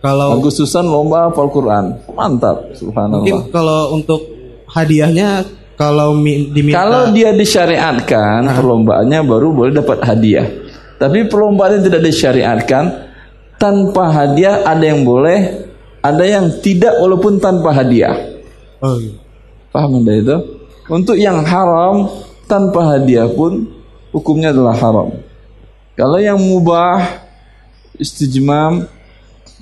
Kalau 0.00 0.40
Agustusan 0.40 0.88
lomba 0.88 1.28
hafal 1.28 1.52
Quran. 1.52 2.00
Mantap, 2.16 2.72
subhanallah. 2.72 3.20
mungkin 3.20 3.52
kalau 3.52 3.92
untuk 3.92 4.24
hadiahnya 4.64 5.44
kalau 5.76 6.16
mi- 6.16 6.48
diminta 6.48 6.80
Kalau 6.80 7.12
dia 7.12 7.32
disyariatkan 7.32 8.48
perlombaannya 8.48 9.20
baru 9.24 9.52
boleh 9.52 9.72
dapat 9.76 10.00
hadiah. 10.04 10.48
Tapi 10.96 11.24
perlombaan 11.28 11.80
yang 11.80 11.84
tidak 11.88 12.02
disyariatkan 12.04 12.84
tanpa 13.56 14.08
hadiah 14.08 14.64
ada 14.64 14.84
yang 14.84 15.04
boleh, 15.04 15.68
ada 16.00 16.24
yang 16.24 16.60
tidak 16.60 16.96
walaupun 16.96 17.40
tanpa 17.40 17.72
hadiah. 17.72 18.12
Oh, 18.80 18.96
iya. 18.96 19.12
Paham 19.70 20.02
Anda 20.02 20.12
itu? 20.18 20.36
Untuk 20.90 21.14
yang 21.14 21.46
haram 21.46 22.10
tanpa 22.50 22.98
hadiah 22.98 23.30
pun 23.30 23.70
hukumnya 24.10 24.50
adalah 24.50 24.74
haram. 24.74 25.14
Kalau 25.94 26.18
yang 26.18 26.38
mubah 26.38 27.22
istijmam 27.94 28.90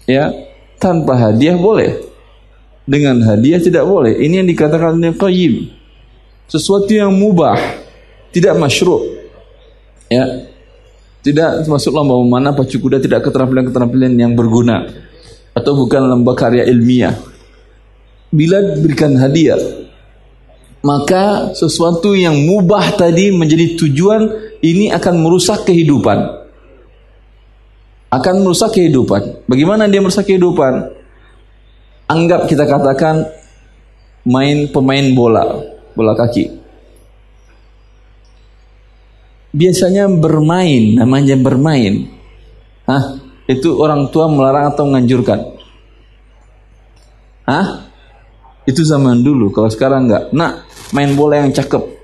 ya 0.09 0.33
tanpa 0.81 1.19
hadiah 1.19 1.59
boleh. 1.59 2.09
Dengan 2.89 3.21
hadiah 3.21 3.61
tidak 3.61 3.85
boleh. 3.85 4.17
Ini 4.17 4.41
yang 4.41 4.49
dikatakan 4.49 4.97
Ibnu 4.97 5.21
Qayyim. 5.21 5.55
Sesuatu 6.49 6.89
yang 6.89 7.13
mubah, 7.13 7.61
tidak 8.33 8.57
masyru'. 8.57 9.05
Ya. 10.09 10.49
Tidak 11.21 11.69
termasuk 11.69 11.93
lomba 11.93 12.17
memanah 12.17 12.57
pacu 12.57 12.81
kuda 12.81 13.05
tidak 13.05 13.29
keterampilan-keterampilan 13.29 14.17
yang 14.17 14.33
berguna 14.33 14.89
atau 15.53 15.77
bukan 15.77 16.09
lomba 16.09 16.33
karya 16.33 16.65
ilmiah. 16.65 17.13
Bila 18.33 18.63
diberikan 18.73 19.13
hadiah, 19.21 19.61
maka 20.85 21.55
sesuatu 21.55 22.15
yang 22.15 22.39
mubah 22.47 22.95
tadi 22.95 23.35
menjadi 23.35 23.75
tujuan 23.79 24.23
ini 24.63 24.91
akan 24.95 25.15
merusak 25.19 25.67
kehidupan. 25.67 26.19
Akan 28.09 28.41
merusak 28.41 28.73
kehidupan. 28.73 29.45
Bagaimana 29.45 29.85
dia 29.91 30.01
merusak 30.01 30.25
kehidupan? 30.25 30.97
Anggap 32.09 32.49
kita 32.49 32.65
katakan 32.65 33.29
main 34.25 34.73
pemain 34.73 35.05
bola, 35.13 35.45
bola 35.93 36.17
kaki. 36.17 36.59
biasanya 39.53 40.07
bermain, 40.07 40.99
namanya 40.99 41.35
bermain. 41.35 42.09
Hah? 42.85 43.21
Itu 43.49 43.81
orang 43.81 44.13
tua 44.13 44.29
melarang 44.29 44.73
atau 44.73 44.85
menganjurkan? 44.89 45.41
Hah? 47.49 47.89
Itu 48.69 48.85
zaman 48.85 49.25
dulu, 49.25 49.49
kalau 49.49 49.73
sekarang 49.73 50.09
enggak. 50.09 50.29
Nak, 50.37 50.68
main 50.93 51.13
bola 51.17 51.45
yang 51.45 51.53
cakep. 51.53 51.99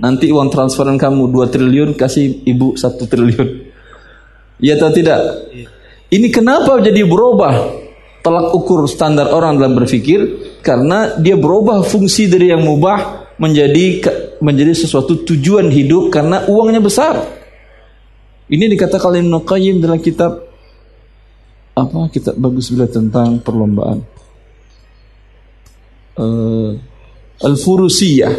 Nanti 0.00 0.32
uang 0.32 0.48
transferan 0.48 0.96
kamu 0.96 1.28
2 1.28 1.52
triliun, 1.52 1.90
kasih 1.92 2.44
ibu 2.48 2.72
1 2.72 3.04
triliun. 3.04 3.48
Iya 4.60 4.76
atau 4.76 4.92
tidak? 4.92 5.20
Ini 6.12 6.28
kenapa 6.32 6.80
jadi 6.80 7.04
berubah? 7.04 7.80
Telak 8.20 8.52
ukur 8.52 8.84
standar 8.84 9.32
orang 9.32 9.56
dalam 9.56 9.72
berpikir 9.80 10.20
karena 10.60 11.16
dia 11.16 11.40
berubah 11.40 11.80
fungsi 11.80 12.28
dari 12.28 12.52
yang 12.52 12.60
mubah 12.60 13.32
menjadi 13.40 14.04
menjadi 14.44 14.76
sesuatu 14.76 15.24
tujuan 15.24 15.72
hidup 15.72 16.12
karena 16.12 16.44
uangnya 16.44 16.84
besar. 16.84 17.16
Ini 18.52 18.68
dikatakan 18.68 19.08
oleh 19.08 19.24
Ibnu 19.24 19.40
Qayyim 19.40 19.80
dalam 19.80 20.04
kitab 20.04 20.50
apa 21.80 22.12
kitab 22.12 22.36
bagus 22.36 22.68
bila 22.68 22.84
tentang 22.90 23.40
perlombaan 23.40 24.04
uh, 26.20 26.70
Al-Furusiyah 27.40 28.32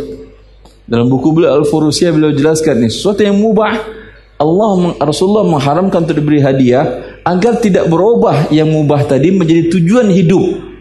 dalam 0.86 1.08
buku 1.08 1.34
beliau 1.34 1.62
Al-Furusiyah 1.62 2.12
beliau 2.14 2.32
jelaskan 2.36 2.86
ini 2.86 2.90
sesuatu 2.92 3.24
yang 3.26 3.40
mubah 3.40 4.02
Allah 4.42 4.98
Rasulullah 4.98 5.46
mengharamkan 5.46 6.02
untuk 6.04 6.18
diberi 6.18 6.42
hadiah 6.42 7.18
agar 7.22 7.62
tidak 7.62 7.86
berubah 7.86 8.50
yang 8.50 8.74
mubah 8.74 9.06
tadi 9.06 9.30
menjadi 9.30 9.70
tujuan 9.78 10.10
hidup. 10.10 10.74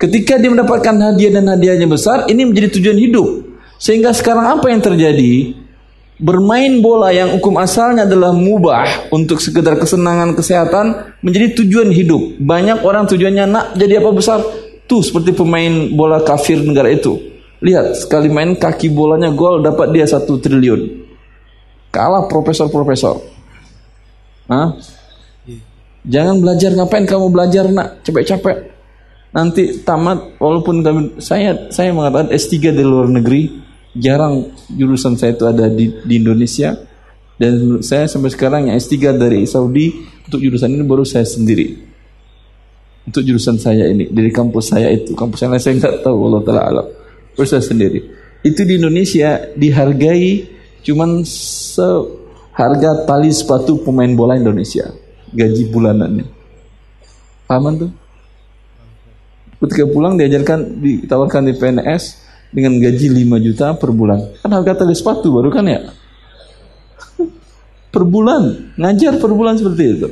Ketika 0.00 0.40
dia 0.40 0.48
mendapatkan 0.48 0.96
hadiah 0.96 1.32
dan 1.38 1.44
hadiahnya 1.52 1.84
besar, 1.84 2.24
ini 2.32 2.48
menjadi 2.48 2.80
tujuan 2.80 2.96
hidup. 2.96 3.28
Sehingga 3.76 4.16
sekarang 4.16 4.48
apa 4.58 4.72
yang 4.72 4.80
terjadi? 4.80 5.52
Bermain 6.16 6.80
bola 6.80 7.12
yang 7.12 7.36
hukum 7.36 7.58
asalnya 7.60 8.08
adalah 8.08 8.32
mubah 8.32 9.12
untuk 9.12 9.44
sekedar 9.44 9.76
kesenangan 9.76 10.32
kesehatan 10.32 11.18
menjadi 11.20 11.60
tujuan 11.60 11.92
hidup. 11.92 12.40
Banyak 12.40 12.80
orang 12.80 13.04
tujuannya 13.04 13.44
nak 13.44 13.64
jadi 13.76 14.00
apa 14.00 14.10
besar? 14.14 14.40
Tuh 14.84 15.00
seperti 15.00 15.32
pemain 15.32 15.88
bola 15.92 16.20
kafir 16.20 16.60
negara 16.60 16.92
itu. 16.92 17.16
Lihat 17.64 17.96
sekali 17.96 18.28
main 18.28 18.52
kaki 18.52 18.92
bolanya 18.92 19.32
gol 19.32 19.64
dapat 19.64 19.94
dia 19.96 20.04
satu 20.04 20.36
triliun. 20.36 21.04
Kalah 21.88 22.28
profesor-profesor. 22.28 23.24
Hah? 24.50 24.76
Jangan 26.04 26.36
belajar 26.44 26.76
ngapain 26.76 27.08
kamu 27.08 27.32
belajar 27.32 27.64
nak 27.72 28.04
capek-capek. 28.04 28.76
Nanti 29.32 29.80
tamat 29.82 30.36
walaupun 30.36 30.84
kami, 30.84 31.02
saya 31.18 31.72
saya 31.72 31.90
mengatakan 31.96 32.30
S3 32.30 32.70
di 32.76 32.84
luar 32.84 33.08
negeri 33.08 33.50
jarang 33.96 34.52
jurusan 34.68 35.16
saya 35.16 35.32
itu 35.34 35.46
ada 35.48 35.66
di, 35.66 35.90
di 36.04 36.14
Indonesia 36.20 36.76
dan 37.34 37.82
saya 37.82 38.06
sampai 38.06 38.30
sekarang 38.30 38.70
yang 38.70 38.76
S3 38.78 39.16
dari 39.18 39.42
Saudi 39.48 39.90
untuk 40.28 40.38
jurusan 40.38 40.70
ini 40.70 40.84
baru 40.86 41.02
saya 41.02 41.26
sendiri. 41.26 41.93
Untuk 43.04 43.20
jurusan 43.20 43.60
saya 43.60 43.84
ini 43.92 44.08
dari 44.08 44.32
kampus 44.32 44.72
saya 44.72 44.88
itu, 44.88 45.12
kampus 45.12 45.44
yang 45.44 45.52
lain 45.52 45.60
saya 45.60 45.74
nggak 45.76 45.96
tahu 46.00 46.16
Allah 46.32 46.40
taala 46.40 46.62
alam. 46.64 46.86
Baru 47.36 47.46
saya 47.48 47.60
sendiri. 47.60 48.00
Itu 48.40 48.64
di 48.64 48.80
Indonesia 48.80 49.44
dihargai 49.52 50.48
cuman 50.84 51.24
seharga 51.24 53.04
tali 53.04 53.32
sepatu 53.32 53.80
pemain 53.80 54.08
bola 54.12 54.36
Indonesia 54.36 54.88
gaji 55.34 55.62
bulanannya. 55.68 56.26
Paman 57.44 57.74
tuh? 57.76 57.90
Ketika 59.64 59.84
pulang 59.88 60.20
diajarkan, 60.20 60.80
ditawarkan 60.80 61.42
di 61.48 61.54
PNS 61.56 62.02
dengan 62.52 62.78
gaji 62.78 63.06
5 63.10 63.46
juta 63.46 63.66
per 63.74 63.90
bulan. 63.90 64.20
Kan 64.40 64.52
harga 64.54 64.84
tali 64.84 64.94
sepatu 64.94 65.34
baru 65.34 65.48
kan 65.50 65.64
ya? 65.66 65.80
per 67.94 68.04
bulan, 68.06 68.74
ngajar 68.78 69.18
per 69.18 69.32
bulan 69.32 69.56
seperti 69.58 69.82
itu. 69.88 70.08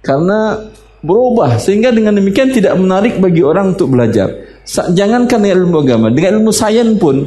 Karena 0.00 0.56
berubah 1.00 1.56
sehingga 1.56 1.92
dengan 1.92 2.16
demikian 2.16 2.52
tidak 2.52 2.76
menarik 2.76 3.16
bagi 3.16 3.40
orang 3.40 3.76
untuk 3.76 3.92
belajar. 3.92 4.28
Jangankan 4.68 5.40
ilmu 5.42 5.82
agama, 5.82 6.12
dengan 6.12 6.40
ilmu 6.40 6.52
sains 6.52 6.94
pun 7.00 7.24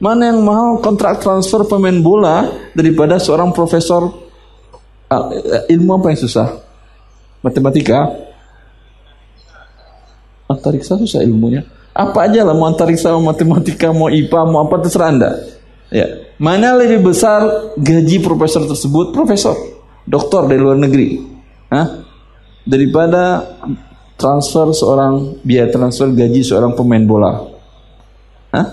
mana 0.00 0.32
yang 0.32 0.40
mahal 0.40 0.80
kontrak 0.80 1.20
transfer 1.20 1.68
pemain 1.68 1.94
bola 2.00 2.48
daripada 2.72 3.20
seorang 3.20 3.52
profesor 3.52 4.08
ilmu 5.68 5.90
apa 6.00 6.06
yang 6.10 6.20
susah? 6.20 6.48
Matematika? 7.44 8.08
Antariksa 10.50 10.98
susah 10.98 11.20
ilmunya. 11.22 11.62
Apa 11.94 12.26
aja 12.26 12.42
lah 12.46 12.56
mau 12.56 12.66
antariksa, 12.70 13.12
mau 13.12 13.30
matematika, 13.30 13.92
mau 13.92 14.08
IPA, 14.08 14.40
mau 14.48 14.64
apa 14.64 14.80
terserah 14.80 15.08
anda. 15.12 15.30
Ya, 15.90 16.06
mana 16.38 16.78
lebih 16.78 17.02
besar 17.02 17.74
gaji 17.76 18.22
profesor 18.22 18.62
tersebut? 18.64 19.10
Profesor, 19.10 19.58
doktor 20.06 20.46
dari 20.46 20.62
luar 20.62 20.78
negeri, 20.78 21.18
Hah? 21.66 21.99
Daripada 22.64 23.44
transfer 24.20 24.68
seorang 24.76 25.40
biaya 25.40 25.72
transfer 25.72 26.12
gaji 26.12 26.44
seorang 26.44 26.76
pemain 26.76 27.04
bola. 27.04 27.32
Hah? 28.52 28.66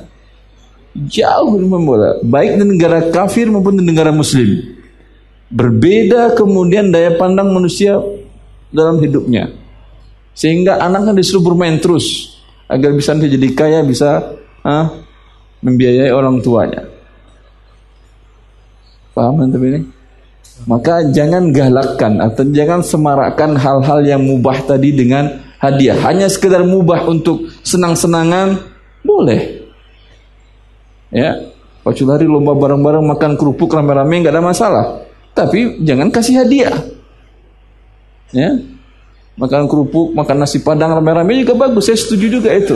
Jauh 0.97 1.55
dari 1.55 1.65
pemain 1.69 1.85
bola, 1.85 2.09
baik 2.25 2.57
di 2.57 2.65
negara 2.65 2.99
kafir 3.13 3.47
maupun 3.47 3.79
di 3.79 3.83
negara 3.85 4.09
muslim. 4.11 4.75
Berbeda 5.47 6.35
kemudian 6.35 6.91
daya 6.91 7.15
pandang 7.15 7.53
manusia 7.55 7.95
dalam 8.73 8.99
hidupnya. 8.99 9.47
Sehingga 10.35 10.83
anaknya 10.83 11.17
disuruh 11.17 11.53
bermain 11.53 11.79
terus 11.79 12.37
agar 12.67 12.91
bisa 12.93 13.15
nanti 13.15 13.31
jadi 13.31 13.47
kaya 13.55 13.79
bisa 13.87 14.37
ah, 14.61 14.91
membiayai 15.63 16.11
orang 16.11 16.43
tuanya. 16.43 16.85
Paham 19.17 19.41
antum 19.41 19.65
ini? 19.65 19.96
Maka 20.65 21.05
jangan 21.13 21.53
galakkan 21.53 22.17
atau 22.17 22.41
jangan 22.49 22.81
semarakkan 22.81 23.53
hal-hal 23.53 23.99
yang 24.01 24.25
mubah 24.25 24.65
tadi 24.65 24.89
dengan 24.89 25.37
hadiah. 25.61 25.99
Hanya 26.01 26.25
sekedar 26.25 26.65
mubah 26.65 27.05
untuk 27.05 27.53
senang-senangan 27.61 28.57
boleh. 29.05 29.69
Ya, 31.13 31.37
kecuali 31.85 32.25
lomba 32.25 32.57
bareng-bareng 32.57 33.05
makan 33.05 33.31
kerupuk 33.37 33.77
rame-rame 33.77 34.25
nggak 34.25 34.33
ada 34.33 34.43
masalah. 34.43 34.85
Tapi 35.37 35.85
jangan 35.85 36.09
kasih 36.09 36.41
hadiah. 36.41 36.75
Ya. 38.33 38.57
Makan 39.37 39.69
kerupuk, 39.69 40.17
makan 40.17 40.41
nasi 40.41 40.65
padang 40.65 40.97
rame-rame 40.97 41.45
juga 41.45 41.53
bagus, 41.53 41.85
saya 41.85 42.01
setuju 42.01 42.41
juga 42.41 42.49
itu. 42.57 42.73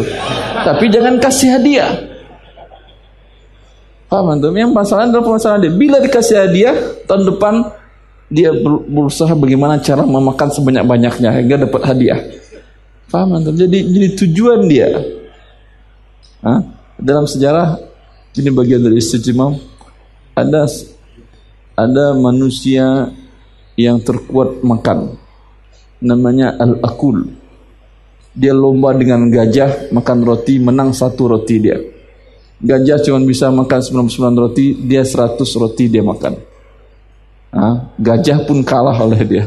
Tapi 0.62 0.94
jangan 0.94 1.18
kasih 1.18 1.58
hadiah. 1.58 2.11
Paham 4.12 4.36
antum? 4.36 4.52
Yang 4.52 4.76
masalah 4.76 5.08
adalah 5.08 5.24
permasalahan 5.24 5.62
dia. 5.64 5.74
Bila 5.74 5.98
dikasih 6.04 6.36
hadiah, 6.36 6.76
tahun 7.08 7.32
depan 7.32 7.54
dia 8.28 8.52
berusaha 8.92 9.32
bagaimana 9.32 9.80
cara 9.80 10.04
memakan 10.04 10.52
sebanyak-banyaknya 10.52 11.32
hingga 11.32 11.64
dapat 11.64 11.82
hadiah. 11.88 12.20
Paham 13.08 13.40
antum? 13.40 13.56
Jadi 13.56 13.88
jadi 13.88 14.08
tujuan 14.20 14.68
dia. 14.68 15.00
Hah? 16.44 16.60
Dalam 17.00 17.24
sejarah 17.24 17.80
ini 18.36 18.52
bagian 18.52 18.84
dari 18.84 19.00
istimewa 19.00 19.56
ada 20.36 20.64
ada 21.76 22.06
manusia 22.16 23.12
yang 23.76 24.00
terkuat 24.00 24.64
makan 24.64 25.20
namanya 26.00 26.56
al-akul 26.56 27.28
dia 28.32 28.56
lomba 28.56 28.96
dengan 28.96 29.28
gajah 29.28 29.92
makan 29.92 30.24
roti 30.24 30.56
menang 30.64 30.96
satu 30.96 31.36
roti 31.36 31.56
dia 31.60 31.78
gajah 32.62 32.98
cuma 33.02 33.20
bisa 33.26 33.50
makan 33.50 34.08
99 34.08 34.42
roti 34.42 34.66
dia 34.78 35.02
100 35.02 35.42
roti 35.58 35.86
dia 35.90 36.06
makan. 36.06 36.34
Hah? 37.52 37.92
gajah 38.00 38.48
pun 38.48 38.64
kalah 38.64 38.96
oleh 39.04 39.22
dia. 39.28 39.44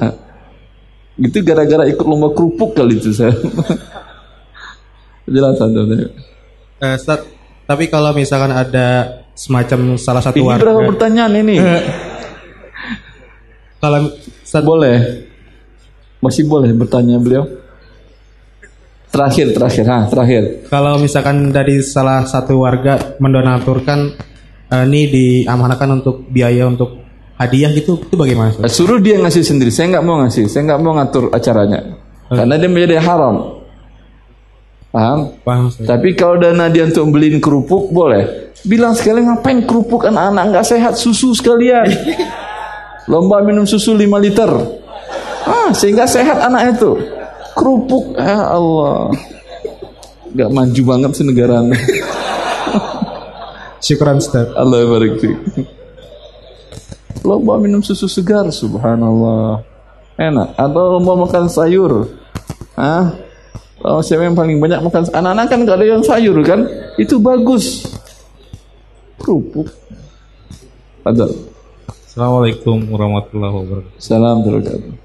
Itu 1.16 1.40
gara-gara 1.40 1.88
ikut 1.88 2.04
lomba 2.04 2.34
kerupuk 2.34 2.74
kali 2.76 2.98
itu 2.98 3.14
saya 3.14 3.32
jelas 5.34 5.56
eh, 5.56 6.96
tapi 7.64 7.88
kalau 7.88 8.12
misalkan 8.12 8.52
ada 8.52 9.22
semacam 9.32 9.96
salah 9.96 10.20
satu 10.20 10.36
ini 10.36 10.44
warga 10.44 10.62
berapa 10.68 10.82
pertanyaan 10.92 11.32
ini? 11.40 11.54
Kalau 13.80 14.00
boleh, 14.64 14.96
masih 16.24 16.44
boleh 16.48 16.72
bertanya 16.72 17.16
beliau. 17.20 17.63
Terakhir, 19.14 19.54
terakhir, 19.54 19.84
ha, 19.86 20.10
terakhir. 20.10 20.42
Kalau 20.66 20.98
misalkan 20.98 21.54
dari 21.54 21.78
salah 21.86 22.26
satu 22.26 22.66
warga 22.66 23.14
mendonaturkan 23.22 24.10
uh, 24.74 24.82
ini 24.82 25.06
diamanahkan 25.06 26.02
untuk 26.02 26.26
biaya 26.26 26.66
untuk 26.66 26.98
hadiah 27.38 27.70
gitu, 27.70 27.94
itu 28.02 28.14
bagaimana? 28.18 28.50
Ustaz? 28.50 28.74
Suruh 28.74 28.98
dia 28.98 29.22
ngasih 29.22 29.46
sendiri. 29.46 29.70
Saya 29.70 29.94
nggak 29.94 30.02
mau 30.02 30.18
ngasih, 30.18 30.50
saya 30.50 30.66
nggak 30.66 30.80
mau 30.82 30.98
ngatur 30.98 31.30
acaranya, 31.30 31.94
hmm. 31.94 32.34
karena 32.42 32.54
dia 32.58 32.66
menjadi 32.66 32.94
haram. 33.06 33.36
Paham? 34.90 35.18
Paham. 35.46 35.64
Tapi 35.70 36.08
kalau 36.18 36.34
dana 36.42 36.66
dia 36.66 36.82
untuk 36.82 37.14
beliin 37.14 37.38
kerupuk 37.38 37.94
boleh. 37.94 38.50
Bilang 38.66 38.98
sekali 38.98 39.22
ngapain 39.22 39.62
kerupuk 39.62 40.10
anak-anak 40.10 40.58
nggak 40.58 40.66
sehat 40.66 40.98
susu 40.98 41.30
sekalian. 41.38 41.86
Lomba 43.10 43.46
minum 43.46 43.62
susu 43.62 43.94
5 43.94 44.10
liter. 44.18 44.50
Ah, 45.46 45.70
sehingga 45.70 46.02
sehat 46.02 46.42
anak 46.42 46.78
itu. 46.78 46.98
Kerupuk, 47.54 48.18
ya 48.18 48.50
Allah. 48.50 49.14
Gak 50.34 50.50
maju 50.50 50.82
banget 50.82 51.10
sih 51.14 51.26
negara 51.26 51.62
Syukuran 53.78 54.18
Ustaz. 54.18 54.50
Allah 54.58 54.82
barik 54.86 55.22
lomba 57.24 57.56
minum 57.56 57.80
susu 57.80 58.04
segar, 58.06 58.44
subhanallah. 58.52 59.64
Enak. 60.20 60.54
Atau 60.54 61.00
lomba 61.00 61.24
makan 61.24 61.48
sayur. 61.48 62.06
Ah, 62.76 63.16
kalau 63.80 64.04
siapa 64.04 64.28
yang 64.28 64.36
paling 64.36 64.60
banyak 64.60 64.84
makan 64.84 65.08
anak-anak 65.10 65.46
kan 65.48 65.58
gak 65.64 65.76
ada 65.80 65.86
yang 65.88 66.04
sayur 66.04 66.36
kan? 66.44 66.68
Itu 67.00 67.18
bagus. 67.18 67.88
Kerupuk. 69.18 69.72
Ada. 71.02 71.32
Assalamualaikum 71.88 72.78
warahmatullahi 72.92 73.54
wabarakatuh. 73.56 73.98
Salam 73.98 74.44
terima 74.44 75.03